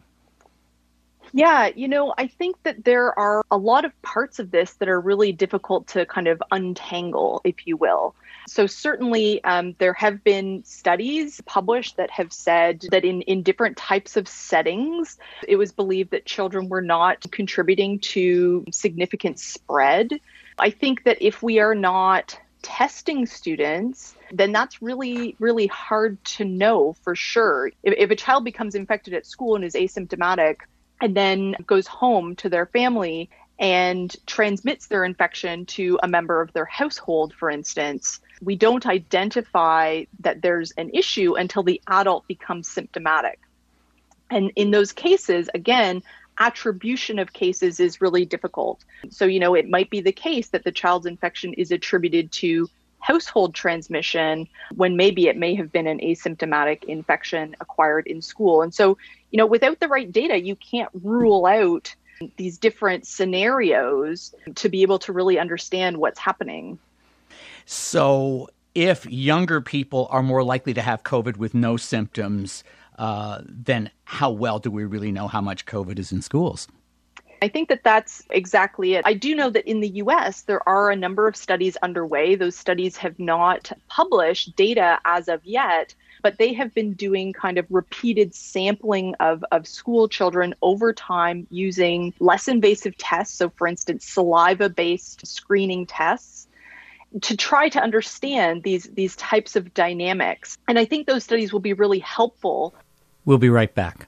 Yeah, 1.32 1.70
you 1.76 1.88
know, 1.88 2.14
I 2.18 2.28
think 2.28 2.62
that 2.64 2.86
there 2.86 3.18
are 3.18 3.44
a 3.52 3.58
lot 3.58 3.86
of 3.86 4.00
parts 4.02 4.40
of 4.40 4.52
this 4.52 4.74
that 4.76 4.90
are 4.90 5.00
really 5.00 5.32
difficult 5.32 5.88
to 5.90 6.06
kind 6.06 6.28
of 6.28 6.42
untangle, 6.52 7.42
if 7.44 7.68
you 7.68 7.78
will. 7.78 8.16
So, 8.48 8.66
certainly, 8.66 9.44
um, 9.44 9.76
there 9.78 9.94
have 9.94 10.24
been 10.24 10.64
studies 10.64 11.40
published 11.46 11.98
that 11.98 12.10
have 12.10 12.34
said 12.34 12.84
that 12.90 13.06
in, 13.06 13.22
in 13.24 13.44
different 13.44 13.78
types 13.78 14.18
of 14.18 14.28
settings, 14.28 15.18
it 15.48 15.58
was 15.58 15.72
believed 15.72 16.12
that 16.12 16.26
children 16.26 16.68
were 16.68 16.82
not 16.82 17.30
contributing 17.32 18.00
to 18.00 18.66
significant 18.72 19.40
spread. 19.40 20.20
I 20.58 20.72
think 20.72 21.04
that 21.04 21.22
if 21.22 21.44
we 21.44 21.60
are 21.60 21.76
not 21.76 22.40
testing 22.64 23.26
students, 23.26 24.16
then 24.32 24.52
that's 24.52 24.82
really, 24.82 25.36
really 25.40 25.68
hard 25.68 26.24
to 26.24 26.46
know 26.46 26.94
for 27.02 27.16
sure. 27.16 27.68
If, 27.84 27.94
if, 27.98 28.12
a 28.12 28.16
child 28.16 28.44
becomes 28.44 28.76
infected 28.76 29.14
at 29.14 29.26
school 29.26 29.56
and 29.56 29.64
is 29.64 29.74
asymptomatic 29.74 30.58
and 31.02 31.16
then 31.16 31.56
goes 31.66 31.88
home 31.88 32.36
to 32.38 32.50
their 32.50 32.66
family 32.66 33.30
and 33.60 34.16
transmits 34.26 34.88
their 34.88 35.04
infection 35.04 35.66
to 35.66 36.00
a 36.02 36.08
member 36.08 36.42
of 36.42 36.54
their 36.54 36.66
household, 36.66 37.34
for 37.34 37.50
instance, 37.50 38.22
we 38.42 38.56
don't 38.56 38.86
identify 38.86 40.06
that 40.22 40.42
there's 40.42 40.72
an 40.72 40.90
issue 40.94 41.36
until 41.36 41.64
the 41.64 41.82
adult 41.88 42.26
becomes 42.28 42.70
symptomatic. 42.70 43.40
And 44.30 44.52
in 44.56 44.72
those 44.72 44.94
cases, 44.94 45.50
again, 45.54 46.04
attribution 46.38 47.20
of 47.20 47.34
cases 47.34 47.82
is 47.82 48.00
really 48.00 48.26
difficult. 48.26 48.84
So, 49.10 49.26
you 49.26 49.40
know, 49.40 49.56
it 49.56 49.70
might 49.70 49.90
be 49.90 50.00
the 50.00 50.14
case 50.14 50.50
that 50.50 50.64
the 50.64 50.72
child's 50.72 51.06
infection 51.06 51.54
is 51.54 51.72
attributed 51.72 52.32
to 52.34 52.70
household 53.00 53.56
transmission 53.56 54.48
when 54.76 54.96
maybe 54.96 55.28
it 55.28 55.38
may 55.38 55.56
have 55.56 55.72
been 55.72 55.88
an 55.88 56.00
asymptomatic 56.00 56.84
infection 56.84 57.56
acquired 57.60 58.08
in 58.08 58.22
school. 58.22 58.62
And 58.62 58.74
so, 58.74 58.98
you 59.32 59.38
know, 59.38 59.46
without 59.46 59.80
the 59.80 59.88
right 59.88 60.12
data, 60.12 60.40
you 60.40 60.56
can't 60.56 60.90
rule 61.04 61.46
out 61.46 61.94
these 62.38 62.58
different 62.58 63.08
scenarios 63.08 64.34
to 64.56 64.70
be 64.70 64.82
able 64.82 65.00
to 65.00 65.14
really 65.14 65.40
understand 65.40 65.98
what's 65.98 66.20
happening. 66.20 66.78
So, 67.66 68.50
if 68.76 69.06
younger 69.06 69.62
people 69.62 70.08
are 70.12 70.24
more 70.24 70.44
likely 70.44 70.74
to 70.74 70.82
have 70.82 71.04
COVID 71.04 71.38
with 71.38 71.54
no 71.54 71.78
symptoms, 71.78 72.64
uh, 72.98 73.42
then 73.46 73.90
how 74.04 74.30
well 74.30 74.60
do 74.60 74.70
we 74.70 74.84
really 74.84 75.12
know 75.12 75.28
how 75.28 75.42
much 75.42 75.66
COVID 75.66 75.98
is 75.98 76.12
in 76.12 76.22
schools? 76.22 76.68
I 77.42 77.48
think 77.48 77.70
that 77.70 77.84
that's 77.84 78.24
exactly 78.30 78.96
it. 78.96 79.04
I 79.06 79.14
do 79.14 79.36
know 79.36 79.50
that 79.50 79.70
in 79.70 79.80
the 79.80 79.90
US, 79.90 80.42
there 80.42 80.68
are 80.68 80.92
a 80.92 80.96
number 80.96 81.28
of 81.28 81.36
studies 81.36 81.78
underway. 81.78 82.36
Those 82.36 82.56
studies 82.56 82.98
have 82.98 83.18
not 83.20 83.72
published 83.88 84.56
data 84.56 85.00
as 85.06 85.28
of 85.28 85.44
yet, 85.46 85.94
but 86.22 86.38
they 86.38 86.54
have 86.54 86.74
been 86.74 86.94
doing 86.94 87.34
kind 87.34 87.58
of 87.58 87.66
repeated 87.70 88.36
sampling 88.36 89.16
of, 89.20 89.44
of 89.52 89.68
school 89.68 90.08
children 90.08 90.54
over 90.62 90.94
time 90.94 91.48
using 91.50 92.14
less 92.20 92.48
invasive 92.48 92.98
tests. 92.98 93.38
So, 93.38 93.50
for 93.50 93.68
instance, 93.68 94.06
saliva 94.06 94.70
based 94.70 95.26
screening 95.26 95.86
tests 95.86 96.48
to 97.22 97.36
try 97.36 97.70
to 97.70 97.80
understand 97.80 98.62
these 98.64 98.84
these 98.84 99.16
types 99.16 99.56
of 99.56 99.74
dynamics. 99.74 100.58
And 100.68 100.78
I 100.78 100.86
think 100.86 101.08
those 101.08 101.24
studies 101.24 101.52
will 101.52 101.60
be 101.60 101.74
really 101.74 102.00
helpful 102.00 102.76
We'll 103.26 103.38
be 103.38 103.50
right 103.50 103.74
back. 103.74 104.08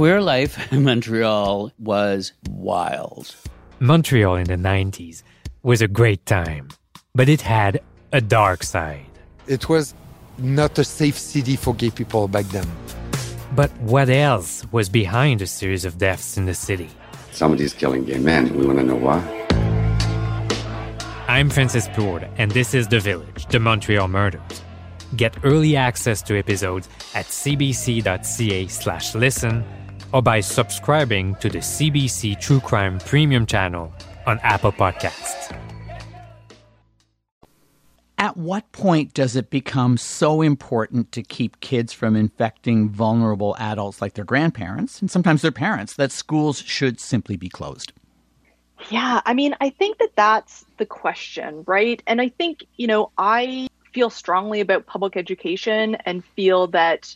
Queer 0.00 0.22
life 0.22 0.72
in 0.72 0.84
Montreal 0.84 1.72
was 1.78 2.32
wild. 2.48 3.36
Montreal 3.80 4.36
in 4.36 4.44
the 4.44 4.56
90s 4.56 5.22
was 5.62 5.82
a 5.82 5.88
great 5.88 6.24
time, 6.24 6.68
but 7.14 7.28
it 7.28 7.42
had 7.42 7.82
a 8.10 8.22
dark 8.22 8.62
side. 8.62 9.04
It 9.46 9.68
was 9.68 9.92
not 10.38 10.78
a 10.78 10.84
safe 10.84 11.18
city 11.18 11.54
for 11.54 11.74
gay 11.74 11.90
people 11.90 12.28
back 12.28 12.46
then. 12.46 12.66
But 13.54 13.70
what 13.82 14.08
else 14.08 14.64
was 14.72 14.88
behind 14.88 15.42
a 15.42 15.46
series 15.46 15.84
of 15.84 15.98
deaths 15.98 16.38
in 16.38 16.46
the 16.46 16.54
city? 16.54 16.88
Somebody's 17.32 17.74
killing 17.74 18.06
gay 18.06 18.20
men. 18.20 18.56
We 18.56 18.64
want 18.64 18.78
to 18.78 18.84
know 18.86 18.96
why. 18.96 19.20
I'm 21.28 21.50
Francis 21.50 21.88
Plourde, 21.88 22.26
and 22.38 22.50
this 22.52 22.72
is 22.72 22.88
The 22.88 23.00
Village, 23.00 23.44
The 23.50 23.60
Montreal 23.60 24.08
Murders. 24.08 24.62
Get 25.14 25.36
early 25.44 25.76
access 25.76 26.22
to 26.22 26.38
episodes 26.38 26.88
at 27.14 27.26
cbc.ca 27.26 28.66
slash 28.68 29.14
listen 29.14 29.62
or 30.12 30.22
by 30.22 30.40
subscribing 30.40 31.34
to 31.36 31.48
the 31.48 31.58
CBC 31.58 32.40
True 32.40 32.60
Crime 32.60 32.98
Premium 33.00 33.46
channel 33.46 33.92
on 34.26 34.38
Apple 34.40 34.72
Podcasts. 34.72 35.56
At 38.18 38.36
what 38.36 38.70
point 38.72 39.14
does 39.14 39.34
it 39.34 39.48
become 39.48 39.96
so 39.96 40.42
important 40.42 41.10
to 41.12 41.22
keep 41.22 41.60
kids 41.60 41.94
from 41.94 42.16
infecting 42.16 42.90
vulnerable 42.90 43.56
adults 43.58 44.02
like 44.02 44.12
their 44.12 44.26
grandparents 44.26 45.00
and 45.00 45.10
sometimes 45.10 45.40
their 45.40 45.50
parents 45.50 45.94
that 45.94 46.12
schools 46.12 46.60
should 46.60 47.00
simply 47.00 47.36
be 47.38 47.48
closed? 47.48 47.94
Yeah, 48.90 49.22
I 49.24 49.32
mean, 49.32 49.56
I 49.60 49.70
think 49.70 49.98
that 49.98 50.16
that's 50.16 50.66
the 50.76 50.84
question, 50.84 51.64
right? 51.66 52.02
And 52.06 52.20
I 52.20 52.28
think, 52.28 52.64
you 52.76 52.86
know, 52.86 53.10
I 53.16 53.68
feel 53.92 54.10
strongly 54.10 54.60
about 54.60 54.86
public 54.86 55.16
education 55.16 55.96
and 56.06 56.24
feel 56.24 56.66
that 56.68 57.14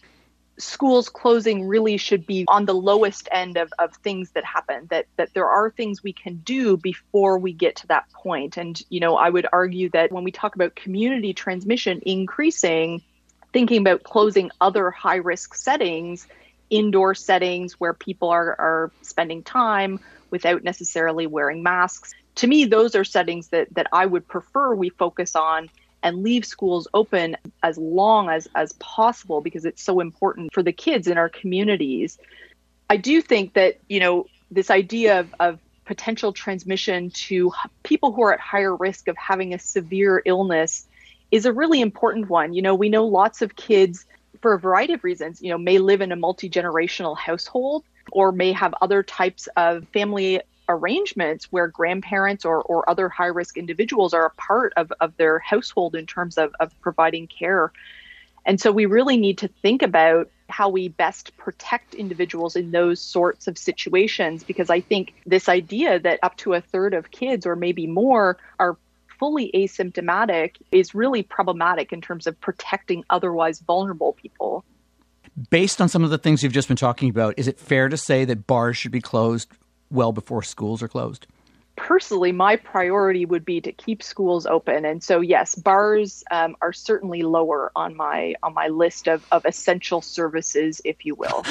schools 0.58 1.08
closing 1.08 1.66
really 1.66 1.96
should 1.96 2.26
be 2.26 2.44
on 2.48 2.64
the 2.64 2.74
lowest 2.74 3.28
end 3.32 3.56
of, 3.56 3.72
of 3.78 3.94
things 3.96 4.30
that 4.30 4.44
happen 4.44 4.86
that 4.90 5.06
that 5.16 5.34
there 5.34 5.48
are 5.48 5.70
things 5.70 6.02
we 6.02 6.12
can 6.12 6.36
do 6.36 6.76
before 6.76 7.38
we 7.38 7.52
get 7.52 7.76
to 7.76 7.86
that 7.88 8.10
point. 8.12 8.56
And 8.56 8.80
you 8.88 9.00
know 9.00 9.16
i 9.16 9.28
would 9.28 9.46
argue 9.52 9.88
that 9.90 10.12
when 10.12 10.24
we 10.24 10.30
talk 10.30 10.54
about 10.54 10.74
community 10.76 11.32
transmission 11.32 12.00
increasing 12.06 13.02
thinking 13.52 13.80
about 13.80 14.02
closing 14.02 14.50
other 14.60 14.90
high 14.90 15.16
risk 15.16 15.54
settings 15.54 16.26
indoor 16.70 17.14
settings 17.14 17.74
where 17.78 17.92
people 17.92 18.30
are, 18.30 18.56
are 18.58 18.92
spending 19.02 19.42
time 19.42 20.00
without 20.30 20.64
necessarily 20.64 21.26
wearing 21.26 21.62
masks 21.62 22.14
to 22.36 22.46
me 22.46 22.64
those 22.64 22.94
are 22.94 23.04
settings 23.04 23.48
that 23.48 23.72
that 23.74 23.86
i 23.92 24.06
would 24.06 24.26
prefer 24.26 24.74
we 24.74 24.88
focus 24.88 25.36
on 25.36 25.68
and 26.04 26.22
leave 26.22 26.44
schools 26.44 26.86
open 26.94 27.36
as 27.62 27.78
long 27.78 28.28
as, 28.28 28.46
as 28.54 28.72
possible 28.74 29.40
because 29.40 29.64
it's 29.64 29.82
so 29.82 30.00
important 30.00 30.52
for 30.52 30.62
the 30.62 30.72
kids 30.72 31.08
in 31.08 31.16
our 31.16 31.30
communities. 31.30 32.18
I 32.90 32.98
do 32.98 33.22
think 33.22 33.54
that, 33.54 33.78
you 33.88 33.98
know, 33.98 34.26
this 34.50 34.70
idea 34.70 35.20
of, 35.20 35.34
of 35.40 35.58
potential 35.86 36.32
transmission 36.32 37.10
to 37.10 37.50
people 37.82 38.12
who 38.12 38.22
are 38.22 38.34
at 38.34 38.40
higher 38.40 38.76
risk 38.76 39.08
of 39.08 39.16
having 39.16 39.54
a 39.54 39.58
severe 39.58 40.22
illness 40.26 40.86
is 41.30 41.46
a 41.46 41.52
really 41.52 41.80
important 41.80 42.28
one. 42.28 42.52
You 42.52 42.60
know, 42.60 42.74
we 42.74 42.90
know 42.90 43.06
lots 43.06 43.40
of 43.40 43.56
kids 43.56 44.04
for 44.42 44.52
a 44.52 44.58
variety 44.58 44.92
of 44.92 45.04
reasons, 45.04 45.42
you 45.42 45.48
know, 45.48 45.58
may 45.58 45.78
live 45.78 46.02
in 46.02 46.12
a 46.12 46.16
multi 46.16 46.50
generational 46.50 47.16
household 47.16 47.82
or 48.12 48.30
may 48.30 48.52
have 48.52 48.74
other 48.82 49.02
types 49.02 49.48
of 49.56 49.88
family 49.88 50.42
arrangements 50.68 51.46
where 51.50 51.68
grandparents 51.68 52.44
or, 52.44 52.62
or 52.62 52.88
other 52.88 53.08
high 53.08 53.26
risk 53.26 53.56
individuals 53.56 54.14
are 54.14 54.26
a 54.26 54.30
part 54.30 54.72
of, 54.76 54.92
of 55.00 55.16
their 55.16 55.38
household 55.38 55.94
in 55.94 56.06
terms 56.06 56.38
of, 56.38 56.54
of 56.60 56.78
providing 56.80 57.26
care. 57.26 57.72
And 58.46 58.60
so 58.60 58.72
we 58.72 58.86
really 58.86 59.16
need 59.16 59.38
to 59.38 59.48
think 59.48 59.82
about 59.82 60.30
how 60.48 60.68
we 60.68 60.88
best 60.88 61.36
protect 61.36 61.94
individuals 61.94 62.56
in 62.56 62.70
those 62.70 63.00
sorts 63.00 63.46
of 63.46 63.56
situations 63.56 64.44
because 64.44 64.68
I 64.68 64.80
think 64.80 65.14
this 65.24 65.48
idea 65.48 65.98
that 66.00 66.18
up 66.22 66.36
to 66.38 66.52
a 66.52 66.60
third 66.60 66.92
of 66.92 67.10
kids 67.10 67.46
or 67.46 67.56
maybe 67.56 67.86
more 67.86 68.36
are 68.58 68.76
fully 69.18 69.50
asymptomatic 69.54 70.56
is 70.70 70.94
really 70.94 71.22
problematic 71.22 71.92
in 71.92 72.00
terms 72.00 72.26
of 72.26 72.38
protecting 72.40 73.04
otherwise 73.08 73.60
vulnerable 73.60 74.12
people. 74.12 74.64
Based 75.50 75.80
on 75.80 75.88
some 75.88 76.04
of 76.04 76.10
the 76.10 76.18
things 76.18 76.42
you've 76.42 76.52
just 76.52 76.68
been 76.68 76.76
talking 76.76 77.08
about, 77.08 77.34
is 77.38 77.48
it 77.48 77.58
fair 77.58 77.88
to 77.88 77.96
say 77.96 78.24
that 78.26 78.46
bars 78.46 78.76
should 78.76 78.92
be 78.92 79.00
closed 79.00 79.48
well 79.90 80.12
before 80.12 80.42
schools 80.42 80.82
are 80.82 80.88
closed? 80.88 81.26
personally, 81.76 82.32
my 82.32 82.56
priority 82.56 83.26
would 83.26 83.44
be 83.44 83.60
to 83.60 83.72
keep 83.72 84.02
schools 84.02 84.46
open. 84.46 84.84
And 84.84 85.02
so, 85.02 85.20
yes, 85.20 85.54
bars 85.54 86.24
um, 86.30 86.56
are 86.60 86.72
certainly 86.72 87.22
lower 87.22 87.72
on 87.74 87.96
my 87.96 88.34
on 88.42 88.54
my 88.54 88.68
list 88.68 89.08
of, 89.08 89.26
of 89.32 89.44
essential 89.44 90.00
services, 90.00 90.80
if 90.84 91.04
you 91.04 91.14
will. 91.14 91.44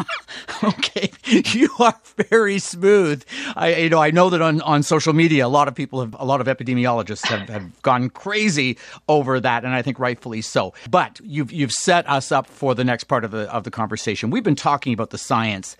okay, 0.62 1.10
you 1.24 1.70
are 1.78 1.98
very 2.30 2.58
smooth. 2.58 3.24
I 3.56 3.74
you 3.74 3.90
know 3.90 4.00
I 4.00 4.10
know 4.10 4.30
that 4.30 4.42
on, 4.42 4.60
on 4.62 4.82
social 4.82 5.12
media, 5.12 5.46
a 5.46 5.48
lot 5.48 5.68
of 5.68 5.74
people 5.74 6.00
have 6.00 6.14
a 6.18 6.24
lot 6.24 6.40
of 6.40 6.46
epidemiologists 6.46 7.26
have, 7.26 7.48
have 7.48 7.82
gone 7.82 8.10
crazy 8.10 8.78
over 9.08 9.40
that, 9.40 9.64
and 9.64 9.74
I 9.74 9.82
think 9.82 9.98
rightfully 9.98 10.42
so. 10.42 10.74
But 10.90 11.20
you've 11.22 11.52
you've 11.52 11.72
set 11.72 12.08
us 12.08 12.32
up 12.32 12.46
for 12.46 12.74
the 12.74 12.84
next 12.84 13.04
part 13.04 13.24
of 13.24 13.30
the 13.30 13.52
of 13.52 13.64
the 13.64 13.70
conversation. 13.70 14.30
We've 14.30 14.44
been 14.44 14.56
talking 14.56 14.92
about 14.92 15.10
the 15.10 15.18
science 15.18 15.76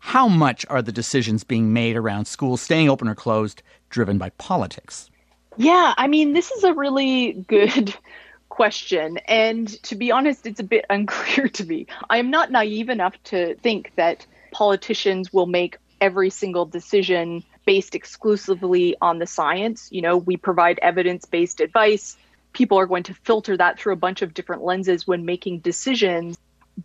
how 0.00 0.28
much 0.28 0.66
are 0.68 0.82
the 0.82 0.92
decisions 0.92 1.44
being 1.44 1.72
made 1.72 1.94
around 1.94 2.24
schools 2.24 2.60
staying 2.60 2.88
open 2.88 3.06
or 3.06 3.14
closed 3.14 3.62
driven 3.90 4.18
by 4.18 4.30
politics? 4.30 5.10
Yeah, 5.56 5.94
I 5.96 6.08
mean, 6.08 6.32
this 6.32 6.50
is 6.50 6.64
a 6.64 6.72
really 6.72 7.32
good 7.46 7.94
question. 8.48 9.18
And 9.28 9.68
to 9.84 9.94
be 9.94 10.10
honest, 10.10 10.46
it's 10.46 10.58
a 10.58 10.64
bit 10.64 10.84
unclear 10.90 11.48
to 11.48 11.64
me. 11.64 11.86
I 12.08 12.18
am 12.18 12.30
not 12.30 12.50
naive 12.50 12.88
enough 12.88 13.14
to 13.24 13.54
think 13.56 13.92
that 13.96 14.26
politicians 14.52 15.32
will 15.32 15.46
make 15.46 15.76
every 16.00 16.30
single 16.30 16.64
decision 16.64 17.44
based 17.66 17.94
exclusively 17.94 18.96
on 19.02 19.18
the 19.18 19.26
science. 19.26 19.88
You 19.92 20.00
know, 20.00 20.16
we 20.16 20.36
provide 20.36 20.78
evidence 20.80 21.26
based 21.26 21.60
advice. 21.60 22.16
People 22.54 22.78
are 22.78 22.86
going 22.86 23.02
to 23.04 23.14
filter 23.14 23.56
that 23.56 23.78
through 23.78 23.92
a 23.92 23.96
bunch 23.96 24.22
of 24.22 24.32
different 24.32 24.62
lenses 24.64 25.06
when 25.06 25.26
making 25.26 25.60
decisions. 25.60 26.38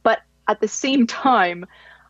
But 0.04 0.22
at 0.48 0.60
the 0.60 0.68
same 0.68 1.08
time, 1.28 1.66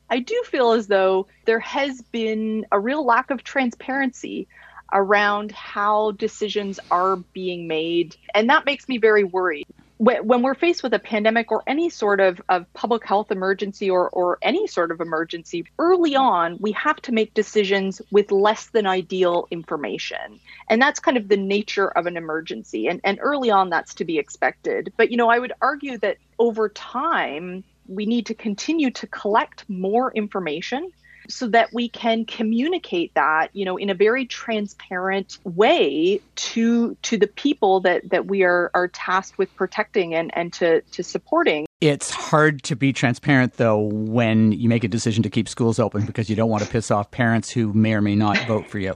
I 0.09 0.19
do 0.19 0.43
feel 0.45 0.71
as 0.71 0.87
though 0.87 1.27
there 1.45 1.59
has 1.59 2.01
been 2.01 2.65
a 2.71 2.79
real 2.79 3.05
lack 3.05 3.31
of 3.31 3.43
transparency 3.43 4.47
around 4.93 5.51
how 5.51 6.11
decisions 6.11 6.79
are 6.91 7.17
being 7.17 7.67
made. 7.67 8.15
And 8.33 8.49
that 8.49 8.65
makes 8.65 8.87
me 8.87 8.97
very 8.97 9.23
worried. 9.23 9.67
When 9.97 10.41
we're 10.41 10.55
faced 10.55 10.83
with 10.83 10.93
a 10.93 10.99
pandemic 10.99 11.53
or 11.53 11.63
any 11.65 11.89
sort 11.89 12.19
of, 12.19 12.41
of 12.49 12.71
public 12.73 13.05
health 13.05 13.31
emergency 13.31 13.89
or, 13.89 14.09
or 14.09 14.37
any 14.41 14.67
sort 14.67 14.91
of 14.91 14.99
emergency, 14.99 15.65
early 15.79 16.17
on, 16.17 16.57
we 16.59 16.73
have 16.73 16.97
to 17.03 17.13
make 17.13 17.33
decisions 17.33 18.01
with 18.11 18.29
less 18.29 18.67
than 18.67 18.85
ideal 18.85 19.47
information. 19.51 20.39
And 20.69 20.81
that's 20.81 20.99
kind 20.99 21.15
of 21.15 21.29
the 21.29 21.37
nature 21.37 21.87
of 21.87 22.07
an 22.07 22.17
emergency. 22.17 22.87
And, 22.87 22.99
and 23.05 23.19
early 23.21 23.51
on, 23.51 23.69
that's 23.69 23.93
to 23.95 24.05
be 24.05 24.19
expected. 24.19 24.91
But, 24.97 25.11
you 25.11 25.17
know, 25.17 25.29
I 25.29 25.39
would 25.39 25.53
argue 25.61 25.97
that 25.99 26.17
over 26.37 26.67
time, 26.67 27.63
we 27.87 28.05
need 28.05 28.25
to 28.27 28.33
continue 28.33 28.91
to 28.91 29.07
collect 29.07 29.67
more 29.69 30.11
information 30.13 30.91
so 31.27 31.47
that 31.47 31.73
we 31.73 31.89
can 31.89 32.25
communicate 32.25 33.13
that 33.15 33.49
you 33.53 33.65
know 33.65 33.77
in 33.77 33.89
a 33.89 33.93
very 33.93 34.25
transparent 34.25 35.39
way 35.43 36.19
to 36.35 36.95
to 37.01 37.17
the 37.17 37.27
people 37.27 37.79
that 37.79 38.07
that 38.09 38.27
we 38.27 38.43
are 38.43 38.71
are 38.73 38.87
tasked 38.87 39.37
with 39.37 39.53
protecting 39.55 40.13
and 40.13 40.35
and 40.37 40.53
to 40.53 40.81
to 40.81 41.03
supporting. 41.03 41.65
It's 41.81 42.09
hard 42.09 42.63
to 42.63 42.75
be 42.75 42.93
transparent 42.93 43.53
though 43.53 43.79
when 43.79 44.51
you 44.51 44.69
make 44.69 44.83
a 44.83 44.87
decision 44.87 45.23
to 45.23 45.29
keep 45.29 45.49
schools 45.49 45.79
open 45.79 46.05
because 46.05 46.29
you 46.29 46.35
don't 46.35 46.49
want 46.49 46.63
to 46.63 46.69
piss 46.69 46.89
off 46.91 47.11
parents 47.11 47.49
who 47.49 47.73
may 47.73 47.93
or 47.93 48.01
may 48.01 48.15
not 48.15 48.37
vote 48.47 48.67
for 48.67 48.79
you 48.79 48.93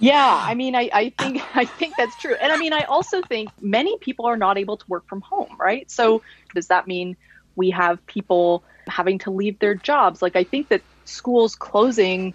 yeah 0.00 0.42
i 0.46 0.54
mean 0.54 0.74
I, 0.74 0.90
I 0.92 1.12
think 1.18 1.42
i 1.54 1.64
think 1.64 1.94
that's 1.96 2.16
true 2.16 2.34
and 2.34 2.50
i 2.50 2.56
mean 2.56 2.72
i 2.72 2.82
also 2.84 3.22
think 3.22 3.50
many 3.60 3.96
people 3.98 4.26
are 4.26 4.36
not 4.36 4.58
able 4.58 4.76
to 4.76 4.84
work 4.88 5.06
from 5.06 5.20
home 5.20 5.56
right 5.58 5.90
so 5.90 6.22
does 6.54 6.66
that 6.68 6.88
mean 6.88 7.16
we 7.56 7.70
have 7.70 8.04
people 8.06 8.64
having 8.86 9.18
to 9.20 9.30
leave 9.30 9.58
their 9.58 9.74
jobs? 9.74 10.22
Like, 10.22 10.36
I 10.36 10.44
think 10.44 10.68
that 10.68 10.82
schools 11.04 11.54
closing 11.54 12.34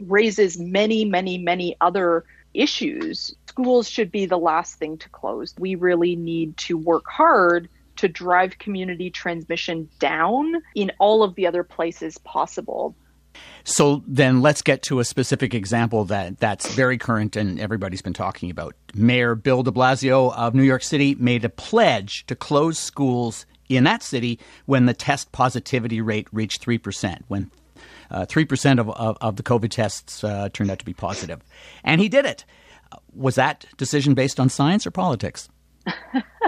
raises 0.00 0.58
many, 0.58 1.04
many, 1.04 1.38
many 1.38 1.76
other 1.80 2.24
issues. 2.54 3.34
Schools 3.46 3.88
should 3.88 4.10
be 4.10 4.26
the 4.26 4.38
last 4.38 4.74
thing 4.76 4.98
to 4.98 5.08
close. 5.10 5.54
We 5.58 5.74
really 5.74 6.16
need 6.16 6.56
to 6.58 6.76
work 6.76 7.04
hard 7.06 7.68
to 7.96 8.08
drive 8.08 8.58
community 8.58 9.10
transmission 9.10 9.88
down 9.98 10.54
in 10.74 10.90
all 10.98 11.22
of 11.22 11.34
the 11.34 11.46
other 11.46 11.62
places 11.62 12.16
possible. 12.18 12.94
So 13.64 14.02
then 14.06 14.40
let's 14.40 14.62
get 14.62 14.82
to 14.84 15.00
a 15.00 15.04
specific 15.04 15.54
example 15.54 16.04
that 16.06 16.38
that's 16.38 16.74
very 16.74 16.98
current 16.98 17.36
and 17.36 17.60
everybody's 17.60 18.02
been 18.02 18.12
talking 18.12 18.50
about. 18.50 18.74
Mayor 18.94 19.34
Bill 19.34 19.62
de 19.62 19.70
Blasio 19.70 20.34
of 20.34 20.54
New 20.54 20.62
York 20.62 20.82
City 20.82 21.14
made 21.14 21.44
a 21.44 21.48
pledge 21.48 22.26
to 22.26 22.34
close 22.34 22.78
schools 22.78 23.46
in 23.68 23.84
that 23.84 24.02
city 24.02 24.38
when 24.66 24.86
the 24.86 24.94
test 24.94 25.30
positivity 25.32 26.00
rate 26.00 26.26
reached 26.32 26.64
3%, 26.64 27.22
when 27.28 27.50
uh, 28.10 28.26
3% 28.26 28.80
of, 28.80 28.90
of, 28.90 29.16
of, 29.20 29.36
the 29.36 29.42
COVID 29.42 29.70
tests 29.70 30.24
uh, 30.24 30.48
turned 30.52 30.70
out 30.70 30.80
to 30.80 30.84
be 30.84 30.94
positive. 30.94 31.40
And 31.84 32.00
he 32.00 32.08
did 32.08 32.26
it. 32.26 32.44
Was 33.14 33.36
that 33.36 33.64
decision 33.76 34.14
based 34.14 34.40
on 34.40 34.48
science 34.48 34.86
or 34.86 34.90
politics? 34.90 35.48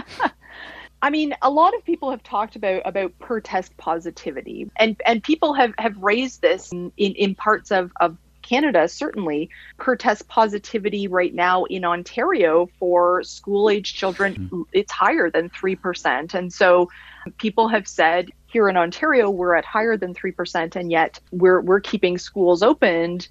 I 1.03 1.11
mean, 1.11 1.35
a 1.43 1.51
lot 1.51 1.75
of 1.75 1.85
people 1.85 2.11
have 2.13 2.23
talked 2.23 2.55
about 2.55 2.83
about 2.85 3.19
per 3.19 3.41
test 3.41 3.77
positivity, 3.77 4.71
and 4.77 5.01
and 5.05 5.23
people 5.23 5.53
have 5.55 5.75
have 5.77 5.97
raised 5.99 6.41
this 6.41 6.71
in 6.71 6.93
in, 6.97 7.13
in 7.15 7.35
parts 7.35 7.73
of 7.73 7.93
of 8.01 8.17
Canada, 8.43 8.89
certainly 8.89 9.51
per 9.79 9.97
test 9.97 10.29
positivity 10.29 11.09
right 11.09 11.35
now 11.35 11.65
in 11.65 11.85
Ontario 11.85 12.69
for 12.79 13.23
school 13.23 13.71
age 13.71 13.95
children, 13.95 14.35
mm-hmm. 14.35 14.63
it's 14.73 14.93
higher 14.93 15.31
than 15.31 15.49
3%. 15.51 16.35
And 16.35 16.53
so 16.53 16.91
people 17.39 17.69
have 17.69 17.89
said 17.89 18.31
here 18.49 18.69
in 18.69 18.77
Ontario, 18.77 19.31
we're 19.31 19.55
at 19.55 19.65
higher 19.65 19.97
than 19.97 20.13
3%, 20.13 20.77
and 20.77 20.91
yet 20.91 21.19
we're, 21.31 21.61
we're 21.61 21.81
keeping 21.81 22.19
schools 22.19 22.63
opened. 22.63 23.29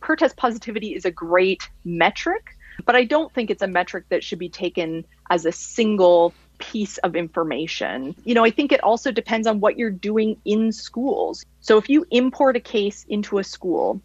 Per 0.00 0.16
test 0.16 0.36
positivity 0.36 0.94
is 0.94 1.04
a 1.04 1.10
great 1.10 1.68
metric, 1.84 2.56
but 2.84 2.94
I 2.94 3.04
don't 3.04 3.32
think 3.34 3.50
it's 3.50 3.62
a 3.62 3.68
metric 3.68 4.04
that 4.10 4.22
should 4.22 4.38
be 4.38 4.48
taken 4.48 5.04
as 5.28 5.44
a 5.44 5.52
single 5.52 6.32
piece 6.58 6.98
of 6.98 7.16
information. 7.16 8.14
You 8.24 8.34
know, 8.34 8.44
I 8.44 8.50
think 8.50 8.72
it 8.72 8.82
also 8.82 9.12
depends 9.12 9.46
on 9.46 9.60
what 9.60 9.78
you're 9.78 9.90
doing 9.90 10.40
in 10.44 10.72
schools. 10.72 11.44
So 11.60 11.78
if 11.78 11.88
you 11.88 12.06
import 12.10 12.56
a 12.56 12.60
case 12.60 13.04
into 13.08 13.38
a 13.38 13.44
school 13.44 14.00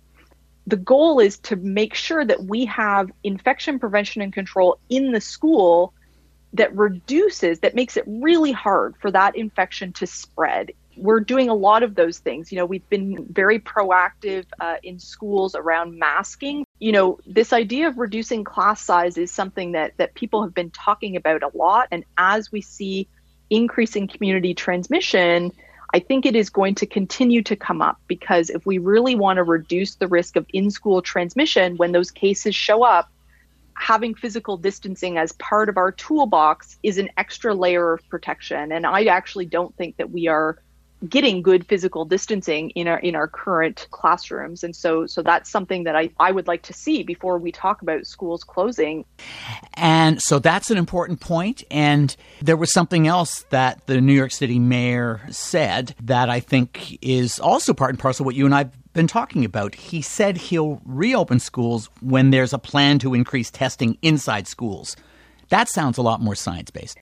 the 0.67 0.77
goal 0.77 1.19
is 1.19 1.39
to 1.39 1.55
make 1.55 1.95
sure 1.95 2.23
that 2.23 2.43
we 2.43 2.65
have 2.65 3.11
infection 3.23 3.79
prevention 3.79 4.21
and 4.21 4.31
control 4.31 4.77
in 4.89 5.11
the 5.11 5.21
school 5.21 5.93
that 6.53 6.75
reduces, 6.75 7.59
that 7.59 7.75
makes 7.75 7.97
it 7.97 8.03
really 8.05 8.51
hard 8.51 8.95
for 8.97 9.09
that 9.11 9.35
infection 9.35 9.93
to 9.93 10.05
spread. 10.05 10.71
We're 10.97 11.19
doing 11.21 11.49
a 11.49 11.53
lot 11.53 11.83
of 11.83 11.95
those 11.95 12.19
things. 12.19 12.51
You 12.51 12.57
know, 12.57 12.65
we've 12.65 12.87
been 12.89 13.25
very 13.29 13.59
proactive 13.59 14.45
uh, 14.59 14.77
in 14.83 14.99
schools 14.99 15.55
around 15.55 15.97
masking. 15.97 16.65
You 16.79 16.91
know, 16.91 17.19
this 17.25 17.53
idea 17.53 17.87
of 17.87 17.97
reducing 17.97 18.43
class 18.43 18.81
size 18.81 19.17
is 19.17 19.31
something 19.31 19.71
that 19.73 19.97
that 19.97 20.13
people 20.15 20.43
have 20.43 20.53
been 20.53 20.71
talking 20.71 21.15
about 21.15 21.43
a 21.43 21.51
lot. 21.55 21.87
And 21.91 22.03
as 22.17 22.51
we 22.51 22.61
see 22.61 23.07
increasing 23.49 24.07
community 24.07 24.53
transmission, 24.53 25.51
I 25.93 25.99
think 25.99 26.25
it 26.25 26.35
is 26.35 26.49
going 26.49 26.75
to 26.75 26.85
continue 26.85 27.41
to 27.43 27.55
come 27.55 27.81
up 27.81 27.99
because 28.07 28.49
if 28.49 28.65
we 28.65 28.77
really 28.77 29.15
want 29.15 29.37
to 29.37 29.43
reduce 29.43 29.95
the 29.95 30.07
risk 30.07 30.37
of 30.37 30.45
in 30.53 30.71
school 30.71 31.01
transmission 31.01 31.75
when 31.75 31.91
those 31.91 32.11
cases 32.11 32.55
show 32.55 32.83
up, 32.83 33.09
having 33.73 34.13
physical 34.13 34.57
distancing 34.57 35.17
as 35.17 35.33
part 35.33 35.67
of 35.67 35.75
our 35.75 35.91
toolbox 35.91 36.77
is 36.83 36.97
an 36.97 37.09
extra 37.17 37.53
layer 37.53 37.93
of 37.93 38.07
protection. 38.09 38.71
And 38.71 38.85
I 38.85 39.05
actually 39.05 39.47
don't 39.47 39.75
think 39.75 39.97
that 39.97 40.11
we 40.11 40.27
are 40.27 40.59
getting 41.07 41.41
good 41.41 41.65
physical 41.65 42.05
distancing 42.05 42.69
in 42.71 42.87
our 42.87 42.99
in 42.99 43.15
our 43.15 43.27
current 43.27 43.87
classrooms. 43.91 44.63
And 44.63 44.75
so 44.75 45.05
so 45.05 45.21
that's 45.21 45.49
something 45.49 45.83
that 45.83 45.95
I, 45.95 46.09
I 46.19 46.31
would 46.31 46.47
like 46.47 46.61
to 46.63 46.73
see 46.73 47.03
before 47.03 47.37
we 47.37 47.51
talk 47.51 47.81
about 47.81 48.05
schools 48.05 48.43
closing. 48.43 49.05
And 49.73 50.21
so 50.21 50.39
that's 50.39 50.69
an 50.69 50.77
important 50.77 51.19
point. 51.19 51.63
And 51.71 52.15
there 52.41 52.57
was 52.57 52.71
something 52.71 53.07
else 53.07 53.45
that 53.49 53.85
the 53.87 53.99
New 53.99 54.13
York 54.13 54.31
City 54.31 54.59
mayor 54.59 55.21
said 55.29 55.95
that 56.01 56.29
I 56.29 56.39
think 56.39 56.97
is 57.03 57.39
also 57.39 57.73
part 57.73 57.91
and 57.91 57.99
parcel 57.99 58.25
what 58.25 58.35
you 58.35 58.45
and 58.45 58.53
I've 58.53 58.71
been 58.93 59.07
talking 59.07 59.45
about. 59.45 59.73
He 59.73 60.01
said 60.01 60.37
he'll 60.37 60.81
reopen 60.85 61.39
schools 61.39 61.89
when 62.01 62.29
there's 62.29 62.53
a 62.53 62.59
plan 62.59 62.99
to 62.99 63.13
increase 63.13 63.49
testing 63.49 63.97
inside 64.01 64.47
schools. 64.47 64.95
That 65.49 65.69
sounds 65.69 65.97
a 65.97 66.01
lot 66.01 66.21
more 66.21 66.35
science 66.35 66.71
based 66.71 66.97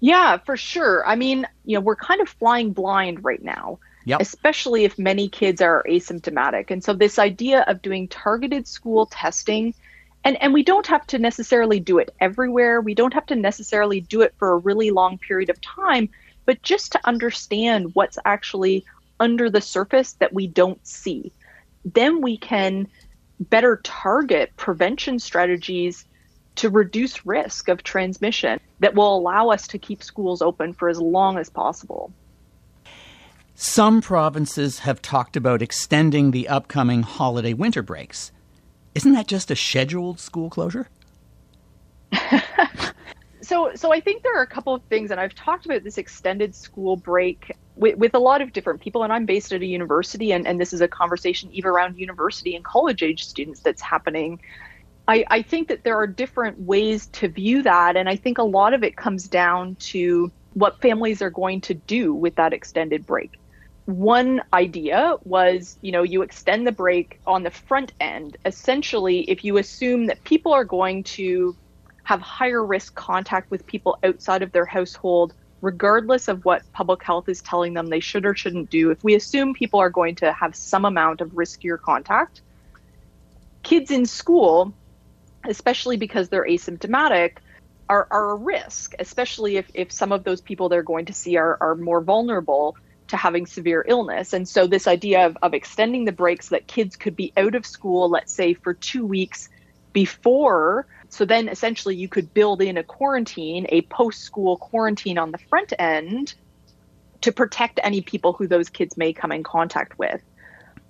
yeah, 0.00 0.38
for 0.38 0.56
sure. 0.56 1.06
I 1.06 1.16
mean, 1.16 1.46
you 1.64 1.76
know, 1.76 1.80
we're 1.80 1.96
kind 1.96 2.20
of 2.20 2.28
flying 2.28 2.72
blind 2.72 3.24
right 3.24 3.42
now, 3.42 3.78
yep. 4.04 4.20
especially 4.20 4.84
if 4.84 4.98
many 4.98 5.28
kids 5.28 5.60
are 5.60 5.84
asymptomatic. 5.88 6.70
And 6.70 6.82
so, 6.84 6.92
this 6.92 7.18
idea 7.18 7.64
of 7.66 7.82
doing 7.82 8.08
targeted 8.08 8.66
school 8.68 9.06
testing 9.06 9.74
And, 10.24 10.36
and 10.42 10.52
we 10.52 10.62
don't 10.64 10.86
have 10.88 11.06
to 11.08 11.18
necessarily 11.18 11.80
do 11.80 11.98
it 11.98 12.14
everywhere. 12.20 12.80
We 12.80 12.94
don't 12.94 13.14
have 13.14 13.26
to 13.26 13.36
necessarily 13.36 14.00
do 14.00 14.22
it 14.22 14.34
for 14.38 14.52
a 14.52 14.58
really 14.58 14.90
long 14.90 15.18
period 15.18 15.48
of 15.48 15.60
time, 15.60 16.08
but 16.44 16.62
just 16.62 16.92
to 16.92 17.00
understand 17.04 17.94
what's 17.94 18.18
actually 18.24 18.84
under 19.20 19.50
the 19.50 19.60
surface 19.60 20.14
that 20.14 20.32
we 20.32 20.46
don't 20.46 20.84
see. 20.86 21.32
Then 21.84 22.20
we 22.20 22.36
can 22.36 22.88
better 23.40 23.80
target 23.84 24.52
prevention 24.56 25.18
strategies 25.18 26.04
to 26.58 26.70
reduce 26.70 27.24
risk 27.24 27.68
of 27.68 27.82
transmission 27.82 28.60
that 28.80 28.94
will 28.94 29.16
allow 29.16 29.48
us 29.50 29.66
to 29.68 29.78
keep 29.78 30.02
schools 30.02 30.42
open 30.42 30.72
for 30.72 30.88
as 30.88 31.00
long 31.00 31.38
as 31.38 31.48
possible. 31.48 32.12
Some 33.54 34.00
provinces 34.00 34.80
have 34.80 35.02
talked 35.02 35.36
about 35.36 35.62
extending 35.62 36.30
the 36.30 36.48
upcoming 36.48 37.02
holiday 37.02 37.54
winter 37.54 37.82
breaks. 37.82 38.30
Isn't 38.94 39.12
that 39.12 39.26
just 39.26 39.50
a 39.50 39.56
scheduled 39.56 40.20
school 40.20 40.50
closure? 40.50 40.88
so, 43.42 43.72
so 43.74 43.92
I 43.92 44.00
think 44.00 44.22
there 44.22 44.36
are 44.36 44.42
a 44.42 44.46
couple 44.46 44.74
of 44.74 44.82
things, 44.84 45.10
and 45.10 45.20
I've 45.20 45.34
talked 45.34 45.66
about 45.66 45.82
this 45.82 45.98
extended 45.98 46.54
school 46.54 46.96
break 46.96 47.52
with, 47.76 47.96
with 47.96 48.14
a 48.14 48.18
lot 48.18 48.40
of 48.42 48.52
different 48.52 48.80
people. 48.80 49.02
And 49.02 49.12
I'm 49.12 49.26
based 49.26 49.52
at 49.52 49.60
a 49.60 49.66
university, 49.66 50.32
and, 50.32 50.46
and 50.46 50.60
this 50.60 50.72
is 50.72 50.80
a 50.80 50.88
conversation 50.88 51.50
even 51.52 51.70
around 51.70 51.98
university 51.98 52.54
and 52.54 52.64
college 52.64 53.02
age 53.02 53.24
students 53.24 53.60
that's 53.60 53.82
happening. 53.82 54.40
I, 55.08 55.24
I 55.30 55.42
think 55.42 55.68
that 55.68 55.84
there 55.84 55.96
are 55.96 56.06
different 56.06 56.60
ways 56.60 57.06
to 57.06 57.28
view 57.28 57.62
that, 57.62 57.96
and 57.96 58.10
I 58.10 58.16
think 58.16 58.36
a 58.36 58.42
lot 58.42 58.74
of 58.74 58.84
it 58.84 58.94
comes 58.94 59.26
down 59.26 59.76
to 59.76 60.30
what 60.52 60.82
families 60.82 61.22
are 61.22 61.30
going 61.30 61.62
to 61.62 61.74
do 61.74 62.12
with 62.12 62.34
that 62.34 62.52
extended 62.52 63.06
break. 63.06 63.40
One 63.86 64.42
idea 64.52 65.16
was 65.24 65.78
you 65.80 65.92
know 65.92 66.02
you 66.02 66.20
extend 66.20 66.66
the 66.66 66.72
break 66.72 67.20
on 67.26 67.42
the 67.42 67.50
front 67.50 67.94
end. 68.00 68.36
Essentially 68.44 69.20
if 69.30 69.44
you 69.44 69.56
assume 69.56 70.06
that 70.06 70.22
people 70.24 70.52
are 70.52 70.64
going 70.64 71.04
to 71.04 71.56
have 72.04 72.20
higher 72.20 72.62
risk 72.64 72.94
contact 72.94 73.50
with 73.50 73.66
people 73.66 73.98
outside 74.04 74.42
of 74.42 74.52
their 74.52 74.66
household 74.66 75.32
regardless 75.62 76.28
of 76.28 76.44
what 76.44 76.62
public 76.72 77.02
health 77.02 77.28
is 77.28 77.40
telling 77.42 77.74
them 77.74 77.86
they 77.86 78.00
should 78.00 78.24
or 78.24 78.34
shouldn't 78.34 78.70
do 78.70 78.90
if 78.90 79.02
we 79.02 79.14
assume 79.14 79.52
people 79.54 79.80
are 79.80 79.90
going 79.90 80.14
to 80.14 80.32
have 80.32 80.54
some 80.54 80.84
amount 80.84 81.20
of 81.20 81.30
riskier 81.30 81.80
contact 81.80 82.42
kids 83.62 83.90
in 83.90 84.06
school 84.06 84.72
especially 85.44 85.96
because 85.96 86.28
they're 86.28 86.46
asymptomatic 86.46 87.38
are, 87.88 88.06
are 88.10 88.32
a 88.32 88.36
risk 88.36 88.94
especially 88.98 89.56
if, 89.56 89.70
if 89.72 89.90
some 89.90 90.12
of 90.12 90.24
those 90.24 90.40
people 90.40 90.68
they're 90.68 90.82
going 90.82 91.06
to 91.06 91.12
see 91.12 91.36
are, 91.36 91.56
are 91.60 91.74
more 91.74 92.00
vulnerable 92.02 92.76
to 93.08 93.16
having 93.16 93.46
severe 93.46 93.84
illness. 93.86 94.32
And 94.32 94.48
so, 94.48 94.66
this 94.66 94.86
idea 94.86 95.26
of, 95.26 95.36
of 95.42 95.54
extending 95.54 96.04
the 96.04 96.12
breaks 96.12 96.48
so 96.48 96.54
that 96.54 96.66
kids 96.66 96.96
could 96.96 97.16
be 97.16 97.32
out 97.36 97.54
of 97.54 97.66
school, 97.66 98.08
let's 98.08 98.32
say, 98.32 98.54
for 98.54 98.74
two 98.74 99.04
weeks 99.04 99.48
before. 99.92 100.86
So, 101.08 101.24
then 101.24 101.48
essentially, 101.48 101.96
you 101.96 102.08
could 102.08 102.32
build 102.32 102.62
in 102.62 102.76
a 102.76 102.84
quarantine, 102.84 103.66
a 103.70 103.82
post 103.82 104.22
school 104.22 104.56
quarantine 104.56 105.18
on 105.18 105.32
the 105.32 105.38
front 105.38 105.72
end 105.78 106.34
to 107.22 107.32
protect 107.32 107.80
any 107.82 108.00
people 108.00 108.32
who 108.32 108.46
those 108.46 108.68
kids 108.68 108.96
may 108.96 109.12
come 109.12 109.32
in 109.32 109.42
contact 109.42 109.98
with. 109.98 110.20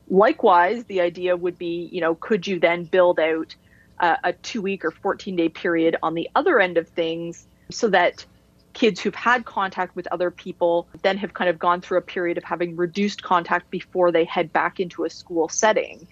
Likewise, 0.08 0.84
the 0.84 1.00
idea 1.00 1.37
would 1.37 1.58
be, 1.58 1.88
you 1.90 2.00
know, 2.00 2.14
could 2.14 2.46
you 2.46 2.58
then 2.58 2.84
build 2.84 3.18
out 3.18 3.54
a, 4.00 4.18
a 4.24 4.32
two 4.32 4.62
week 4.62 4.84
or 4.84 4.90
14 4.90 5.37
day 5.37 5.48
period 5.48 5.96
on 6.02 6.14
the 6.14 6.28
other 6.34 6.61
end 6.61 6.78
of 6.78 6.88
things 6.88 7.46
so 7.70 7.88
that 7.88 8.24
kids 8.72 9.00
who've 9.00 9.14
had 9.14 9.44
contact 9.44 9.96
with 9.96 10.06
other 10.08 10.30
people 10.30 10.88
then 11.02 11.16
have 11.18 11.34
kind 11.34 11.50
of 11.50 11.58
gone 11.58 11.80
through 11.80 11.98
a 11.98 12.02
period 12.02 12.38
of 12.38 12.44
having 12.44 12.76
reduced 12.76 13.22
contact 13.22 13.70
before 13.70 14.12
they 14.12 14.24
head 14.24 14.52
back 14.52 14.78
into 14.78 15.04
a 15.04 15.11
school 15.11 15.48
setting. 15.48 16.06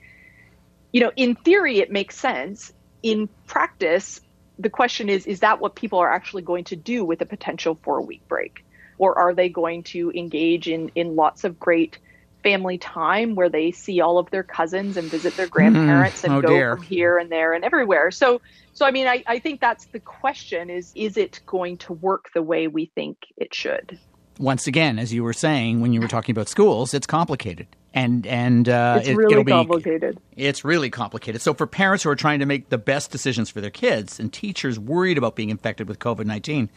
You 0.92 1.03
know, 1.03 1.12
in 1.14 1.35
theory, 1.37 1.79
it 1.79 1.92
makes 1.92 2.16
sense. 2.18 2.72
In 3.03 3.29
practice, 3.46 4.20
the 4.59 4.70
question 4.70 5.09
is 5.09 5.27
is 5.27 5.40
that 5.40 5.61
what 5.61 5.75
people 5.75 5.99
are 5.99 6.11
actually 6.11 6.42
going 6.42 6.64
to 6.64 6.77
do 6.77 7.05
with 7.05 7.20
a 7.20 7.27
potential 7.27 7.79
four 7.83 8.01
week 8.01 8.27
break? 8.27 8.64
Or 8.99 9.16
are 9.18 9.35
they 9.35 9.49
going 9.49 9.83
to 9.85 10.11
engage 10.11 10.68
in, 10.68 10.90
in 10.94 11.16
lots 11.16 11.44
of 11.44 11.61
great 11.61 11.99
family 12.46 12.78
time 12.78 13.35
where 13.35 13.48
they 13.48 13.72
see 13.72 14.00
all 14.00 14.18
of 14.18 14.30
their 14.30 14.44
cousins 14.44 14.96
and 14.96 15.11
visit 15.11 15.37
their 15.37 15.48
grandparents 15.48 16.22
mm, 16.22 16.26
and 16.26 16.35
oh 16.35 16.40
go 16.40 16.48
dear. 16.48 16.76
from 16.76 16.85
here 16.85 17.18
and 17.18 17.28
there 17.32 17.52
and 17.52 17.64
everywhere. 17.64 18.12
So 18.12 18.40
so 18.72 18.87
I 18.87 18.92
mean 18.92 19.09
I, 19.09 19.24
I 19.26 19.40
think 19.40 19.61
that's 19.61 19.87
the 19.87 19.98
question 19.98 20.70
is 20.70 20.92
is 20.94 21.16
it 21.16 21.40
going 21.44 21.76
to 21.78 21.92
work 21.92 22.30
the 22.35 22.42
way 22.42 22.68
we 22.68 22.87
think 22.94 23.16
it 23.37 23.52
should? 23.52 23.98
Once 24.38 24.68
again, 24.68 25.00
as 25.00 25.12
you 25.12 25.24
were 25.24 25.32
saying 25.32 25.80
when 25.80 25.92
you 25.92 26.00
were 26.00 26.06
talking 26.06 26.32
about 26.32 26.48
schools, 26.48 26.94
it's 26.94 27.06
complicated. 27.09 27.66
And 27.92 28.24
and 28.28 28.68
uh, 28.68 28.98
it's 29.00 29.09
it, 29.09 29.16
really 29.16 29.42
complicated. 29.42 30.16
It's 30.37 30.64
really 30.64 30.90
complicated. 30.90 31.42
So 31.42 31.52
for 31.52 31.66
parents 31.66 32.04
who 32.04 32.11
are 32.11 32.16
trying 32.16 32.38
to 32.38 32.46
make 32.46 32.68
the 32.68 32.78
best 32.78 33.11
decisions 33.11 33.50
for 33.50 33.61
their 33.61 33.70
kids 33.70 34.20
and 34.20 34.32
teachers 34.32 34.78
worried 34.78 35.18
about 35.18 35.35
being 35.35 35.50
infected 35.50 35.88
with 35.88 35.98
COVID 35.98 36.26
nineteen, 36.26 36.70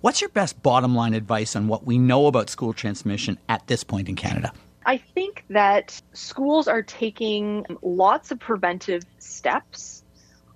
what's 0.00 0.20
your 0.20 0.30
best 0.30 0.62
bottom 0.62 0.94
line 0.94 1.14
advice 1.14 1.56
on 1.56 1.66
what 1.66 1.84
we 1.84 1.98
know 1.98 2.28
about 2.28 2.50
school 2.50 2.72
transmission 2.72 3.36
at 3.48 3.66
this 3.66 3.82
point 3.82 4.08
in 4.08 4.14
Canada? 4.14 4.52
I 4.88 4.96
think 4.96 5.44
that 5.50 6.00
schools 6.14 6.66
are 6.66 6.80
taking 6.82 7.66
lots 7.82 8.30
of 8.30 8.40
preventive 8.40 9.02
steps. 9.18 10.02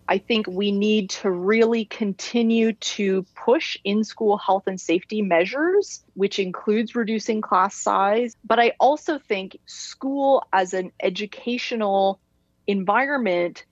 I 0.08 0.16
think 0.16 0.46
we 0.46 0.72
need 0.72 1.10
to 1.10 1.30
really 1.30 1.84
continue 1.84 2.72
to 2.72 3.26
push 3.36 3.76
in 3.84 4.04
school 4.04 4.38
health 4.38 4.62
and 4.66 4.80
safety 4.80 5.20
measures, 5.20 6.02
which 6.14 6.38
includes 6.38 6.94
reducing 6.94 7.42
class 7.42 7.74
size. 7.74 8.34
But 8.42 8.58
I 8.58 8.72
also 8.80 9.18
think 9.18 9.58
school 9.66 10.42
as 10.50 10.72
an 10.72 10.92
educational 11.02 12.18
environment 12.66 13.66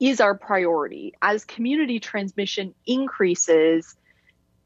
is 0.00 0.20
our 0.20 0.36
priority. 0.36 1.12
As 1.22 1.44
community 1.44 2.00
transmission 2.00 2.74
increases, 2.84 3.94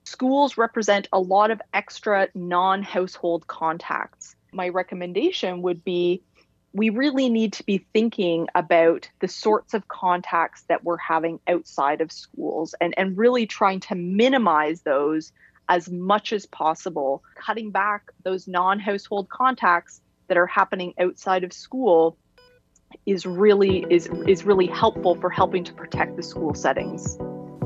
schools 0.05 0.57
represent 0.57 1.07
a 1.13 1.21
lot 1.21 1.51
of 1.51 1.61
extra 1.75 2.29
non 2.35 2.83
household 2.83 3.47
contacts 3.47 4.37
my 4.57 4.69
recommendation 4.71 5.63
would 5.63 5.85
be 5.85 6.23
we 6.73 6.91
really 6.91 7.31
need 7.31 7.55
to 7.55 7.65
be 7.65 7.87
thinking 7.95 8.49
about 8.55 9.09
the 9.21 9.29
sorts 9.29 9.73
of 9.73 9.89
contacts 9.89 10.65
that 10.69 10.85
we're 10.85 10.99
having 10.99 11.41
outside 11.47 12.03
of 12.03 12.13
schools 12.13 12.75
and, 12.81 12.93
and 12.99 13.17
really 13.17 13.47
trying 13.47 13.81
to 13.81 13.95
minimize 13.95 14.83
those 14.83 15.33
as 15.69 15.91
much 15.91 16.33
as 16.33 16.47
possible, 16.47 17.23
cutting 17.35 17.71
back 17.71 18.13
those 18.25 18.47
non 18.47 18.79
household 18.79 19.29
contacts 19.29 20.01
that 20.29 20.37
are 20.37 20.47
happening 20.47 20.93
outside 20.99 21.45
of 21.45 21.53
school 21.53 22.17
is 23.05 23.27
really 23.27 23.85
is 23.91 24.09
is 24.27 24.45
really 24.45 24.67
helpful 24.67 25.17
for 25.17 25.31
helping 25.31 25.65
to 25.65 25.73
protect 25.73 26.17
the 26.17 26.23
school 26.23 26.55
settings. 26.55 27.17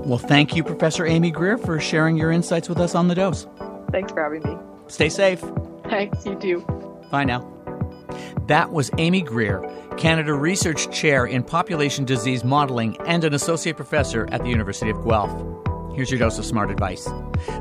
Well, 0.07 0.19
thank 0.19 0.57
you, 0.57 0.65
Professor 0.65 1.05
Amy 1.05 1.31
Greer, 1.31 1.59
for 1.59 1.79
sharing 1.79 2.17
your 2.17 2.31
insights 2.31 2.69
with 2.69 2.79
us 2.79 2.95
on 2.95 3.09
the 3.09 3.15
dose. 3.15 3.47
Thanks 3.93 4.13
for 4.13 4.23
having 4.23 4.43
me. 4.43 4.57
Stay 4.87 5.09
safe. 5.09 5.45
Thanks, 5.85 6.25
you 6.25 6.37
too. 6.37 6.80
Bye 7.11 7.25
now. 7.25 7.47
That 8.47 8.73
was 8.73 8.91
Amy 8.99 9.23
Greer, 9.23 9.63
Canada 9.97 10.35
Research 10.35 10.91
Chair 10.91 11.27
in 11.27 11.43
Population 11.43 12.05
Disease 12.05 12.45
Modeling 12.45 12.97
and 13.07 13.25
an 13.25 13.35
Associate 13.35 13.77
Professor 13.77 14.29
at 14.31 14.43
the 14.43 14.49
University 14.49 14.91
of 14.91 15.05
Guelph. 15.05 15.31
Here's 15.95 16.11
your 16.11 16.21
dose 16.21 16.39
of 16.39 16.45
smart 16.45 16.71
advice. 16.71 17.09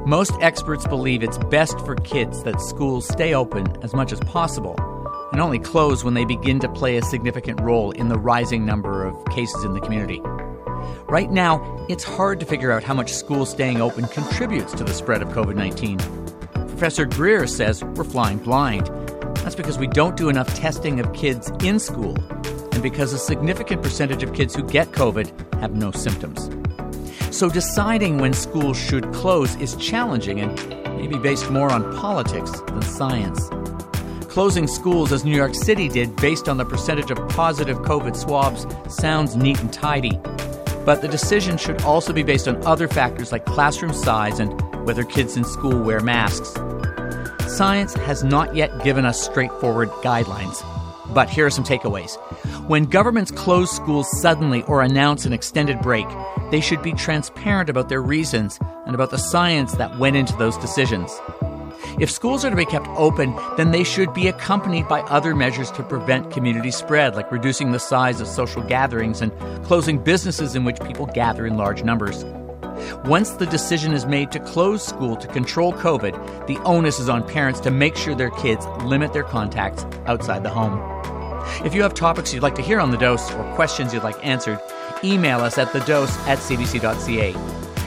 Most 0.06 0.34
experts 0.40 0.86
believe 0.88 1.24
it's 1.24 1.38
best 1.38 1.80
for 1.80 1.96
kids 1.96 2.44
that 2.44 2.62
schools 2.62 3.08
stay 3.08 3.34
open 3.34 3.68
as 3.84 3.94
much 3.94 4.12
as 4.12 4.20
possible 4.22 4.76
and 5.32 5.42
only 5.42 5.60
close 5.60 6.04
when 6.04 6.14
they 6.14 6.26
begin 6.26 6.60
to 6.60 6.70
play 6.70 6.98
a 6.98 7.02
significant 7.02 7.60
role 7.62 7.92
in 7.92 8.10
the 8.10 8.18
rising 8.18 8.66
number 8.66 9.04
of 9.04 9.26
cases 9.26 9.64
in 9.64 9.74
the 9.74 9.82
community. 9.82 10.22
Right 11.08 11.32
now, 11.32 11.86
it's 11.90 12.04
hard 12.04 12.40
to 12.40 12.46
figure 12.46 12.72
out 12.72 12.84
how 12.84 12.94
much 12.94 13.14
school 13.14 13.46
staying 13.46 13.82
open 13.82 14.08
contributes 14.08 14.74
to 14.74 14.84
the 14.84 14.94
spread 14.94 15.22
of 15.22 15.30
COVID 15.30 15.56
19. 15.56 15.98
Professor 16.68 17.06
Greer 17.06 17.46
says 17.46 17.84
we're 17.84 18.04
flying 18.04 18.38
blind 18.38 18.90
that's 19.44 19.56
because 19.56 19.78
we 19.78 19.88
don't 19.88 20.18
do 20.18 20.30
enough 20.30 20.54
testing 20.54 21.00
of 21.00 21.14
kids 21.14 21.52
in 21.64 21.80
school, 21.80 22.16
and 22.72 22.84
because 22.84 23.14
a 23.14 23.18
significant 23.18 23.82
percentage 23.82 24.24
of 24.24 24.34
kids 24.34 24.54
who 24.56 24.64
get 24.64 24.92
COVID 24.92 25.60
have 25.60 25.74
no 25.74 25.92
symptoms. 25.92 26.50
So 27.36 27.50
deciding 27.50 28.18
when 28.18 28.34
schools 28.34 28.78
should 28.78 29.12
close 29.14 29.56
is 29.58 29.76
challenging 29.76 30.40
and 30.40 30.58
maybe 30.98 31.18
based 31.18 31.50
more 31.50 31.72
on 31.72 31.96
politics 31.98 32.52
than 32.62 32.82
science. 32.82 33.50
Closing 34.28 34.68
schools 34.68 35.12
as 35.12 35.24
New 35.24 35.36
York 35.36 35.56
City 35.56 35.88
did 35.88 36.16
based 36.18 36.50
on 36.50 36.58
the 36.58 36.66
percentage 36.66 37.12
of 37.12 37.18
positive 37.30 37.78
COVID 37.80 38.16
swabs 38.16 38.66
sounds 38.94 39.36
neat 39.36 39.60
and 39.60 39.72
tidy. 39.72 40.20
But 40.86 41.02
the 41.02 41.08
decision 41.08 41.58
should 41.58 41.82
also 41.84 42.14
be 42.14 42.24
based 42.24 42.48
on 42.48 42.66
other 42.66 42.88
factors 42.88 43.32
like 43.32 43.46
classroom 43.46 43.94
size 43.94 44.40
and 44.40 44.52
whether 44.86 45.04
kids 45.04 45.38
in 45.38 45.44
school 45.44 45.82
wear 45.82 46.00
masks 46.00 46.58
science 47.50 47.94
has 47.96 48.24
not 48.24 48.56
yet 48.56 48.84
given 48.84 49.06
us 49.06 49.22
straightforward 49.22 49.90
guidelines. 50.04 50.64
But 51.14 51.30
here 51.30 51.48
are 51.48 51.50
some 51.50 51.64
takeaways. 51.64 52.16
When 52.68 52.86
governments 52.86 53.32
close 53.32 53.72
schools 53.76 54.08
suddenly 54.22 54.64
or 54.64 54.82
announce 54.82 55.26
an 55.26 55.34
extended 55.34 55.82
break, 55.82 56.08
they 56.52 56.62
should 56.62 56.82
be 56.84 56.94
transparent 56.94 57.70
about 57.70 57.90
their 57.90 58.02
reasons 58.02 58.60
and 58.86 58.94
about 58.94 59.10
the 59.10 59.18
science 59.18 59.74
that 59.74 59.98
went 59.98 60.16
into 60.16 60.36
those 60.38 60.58
decisions. 60.58 61.12
If 62.00 62.12
schools 62.12 62.46
are 62.46 62.50
to 62.50 62.56
be 62.56 62.66
kept 62.66 62.88
open, 62.90 63.36
then 63.58 63.72
they 63.72 63.84
should 63.84 64.14
be 64.14 64.28
accompanied 64.28 64.88
by 64.88 65.02
other 65.02 65.36
measures 65.36 65.72
to 65.72 65.84
prevent 65.84 66.32
community 66.32 66.72
spread, 66.72 67.16
like 67.16 67.32
reducing 67.32 67.72
the 67.72 67.80
size 67.80 68.22
of 68.22 68.28
social 68.28 68.62
gatherings 68.62 69.22
and 69.22 69.34
closing 69.66 69.98
businesses 70.02 70.56
in 70.56 70.64
which 70.64 70.80
people 70.82 71.08
gather 71.08 71.46
in 71.46 71.58
large 71.58 71.84
numbers. 71.84 72.24
Once 73.06 73.32
the 73.32 73.46
decision 73.46 73.94
is 73.94 74.06
made 74.06 74.32
to 74.32 74.40
close 74.40 74.86
school 74.86 75.16
to 75.16 75.28
control 75.28 75.74
COVID, 75.74 76.48
the 76.48 76.58
onus 76.64 77.00
is 77.00 77.10
on 77.10 77.28
parents 77.28 77.60
to 77.62 77.72
make 77.72 77.96
sure 77.96 78.16
their 78.16 78.32
kids 78.32 78.66
limit 78.84 79.14
their 79.14 79.24
contacts 79.24 79.86
outside 80.06 80.44
the 80.44 80.50
home. 80.50 80.80
If 81.66 81.74
you 81.74 81.82
have 81.84 81.94
topics 81.94 82.34
you'd 82.34 82.44
like 82.44 82.56
to 82.56 82.62
hear 82.62 82.80
on 82.80 82.92
The 82.92 82.98
Dose 82.98 83.32
or 83.32 83.44
questions 83.56 83.94
you'd 83.94 84.04
like 84.04 84.24
answered, 84.26 84.60
email 85.04 85.40
us 85.40 85.58
at 85.58 85.70
thedose 85.70 86.16
at 86.28 86.40
cbc.ca. 86.40 87.36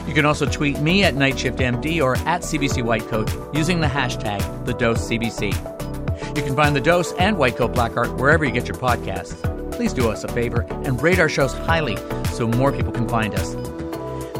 You 0.07 0.13
can 0.13 0.25
also 0.25 0.45
tweet 0.45 0.79
me 0.79 1.03
at 1.03 1.15
NightShiftMD 1.15 2.01
or 2.01 2.17
at 2.17 2.41
CBC 2.41 2.83
Whitecoat 2.83 3.55
using 3.55 3.79
the 3.79 3.87
hashtag 3.87 4.41
TheDoseCBC. 4.65 6.37
You 6.37 6.43
can 6.43 6.55
find 6.55 6.75
The 6.75 6.81
Dose 6.81 7.13
and 7.13 7.37
Whitecoat 7.37 7.77
Art 7.95 8.13
wherever 8.17 8.43
you 8.43 8.51
get 8.51 8.67
your 8.67 8.77
podcasts. 8.77 9.39
Please 9.71 9.93
do 9.93 10.09
us 10.09 10.23
a 10.23 10.27
favor 10.27 10.65
and 10.69 11.01
rate 11.01 11.19
our 11.19 11.29
shows 11.29 11.53
highly 11.53 11.97
so 12.33 12.47
more 12.47 12.71
people 12.71 12.91
can 12.91 13.07
find 13.07 13.33
us. 13.33 13.55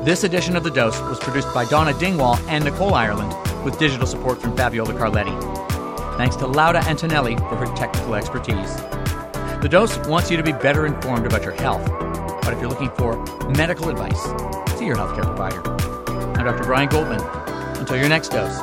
This 0.03 0.25
edition 0.25 0.57
of 0.57 0.65
The 0.65 0.69
Dose 0.69 0.99
was 0.99 1.17
produced 1.17 1.53
by 1.53 1.63
Donna 1.63 1.93
Dingwall 1.93 2.37
and 2.49 2.65
Nicole 2.65 2.93
Ireland 2.93 3.33
with 3.63 3.79
digital 3.79 4.05
support 4.05 4.41
from 4.41 4.53
Fabiola 4.57 4.93
Carletti. 4.95 6.17
Thanks 6.17 6.35
to 6.35 6.45
Lauda 6.45 6.79
Antonelli 6.79 7.37
for 7.37 7.55
her 7.55 7.73
technical 7.73 8.15
expertise. 8.15 8.75
The 9.61 9.69
Dose 9.71 9.97
wants 9.99 10.29
you 10.29 10.35
to 10.35 10.43
be 10.43 10.51
better 10.51 10.85
informed 10.85 11.25
about 11.25 11.43
your 11.43 11.53
health, 11.53 11.89
but 12.41 12.53
if 12.53 12.59
you're 12.59 12.69
looking 12.69 12.89
for 12.97 13.15
medical 13.55 13.87
advice, 13.87 14.21
see 14.77 14.85
your 14.85 14.97
healthcare 14.97 15.23
provider. 15.23 15.65
I'm 16.37 16.43
Dr. 16.43 16.65
Brian 16.65 16.89
Goldman. 16.89 17.21
Until 17.79 17.95
your 17.95 18.09
next 18.09 18.27
dose. 18.27 18.57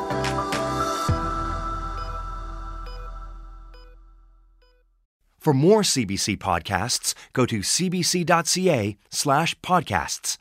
For 5.39 5.55
more 5.55 5.81
CBC 5.81 6.37
podcasts, 6.37 7.15
go 7.33 7.47
to 7.47 7.61
cbc.ca 7.61 8.99
slash 9.09 9.59
podcasts. 9.61 10.37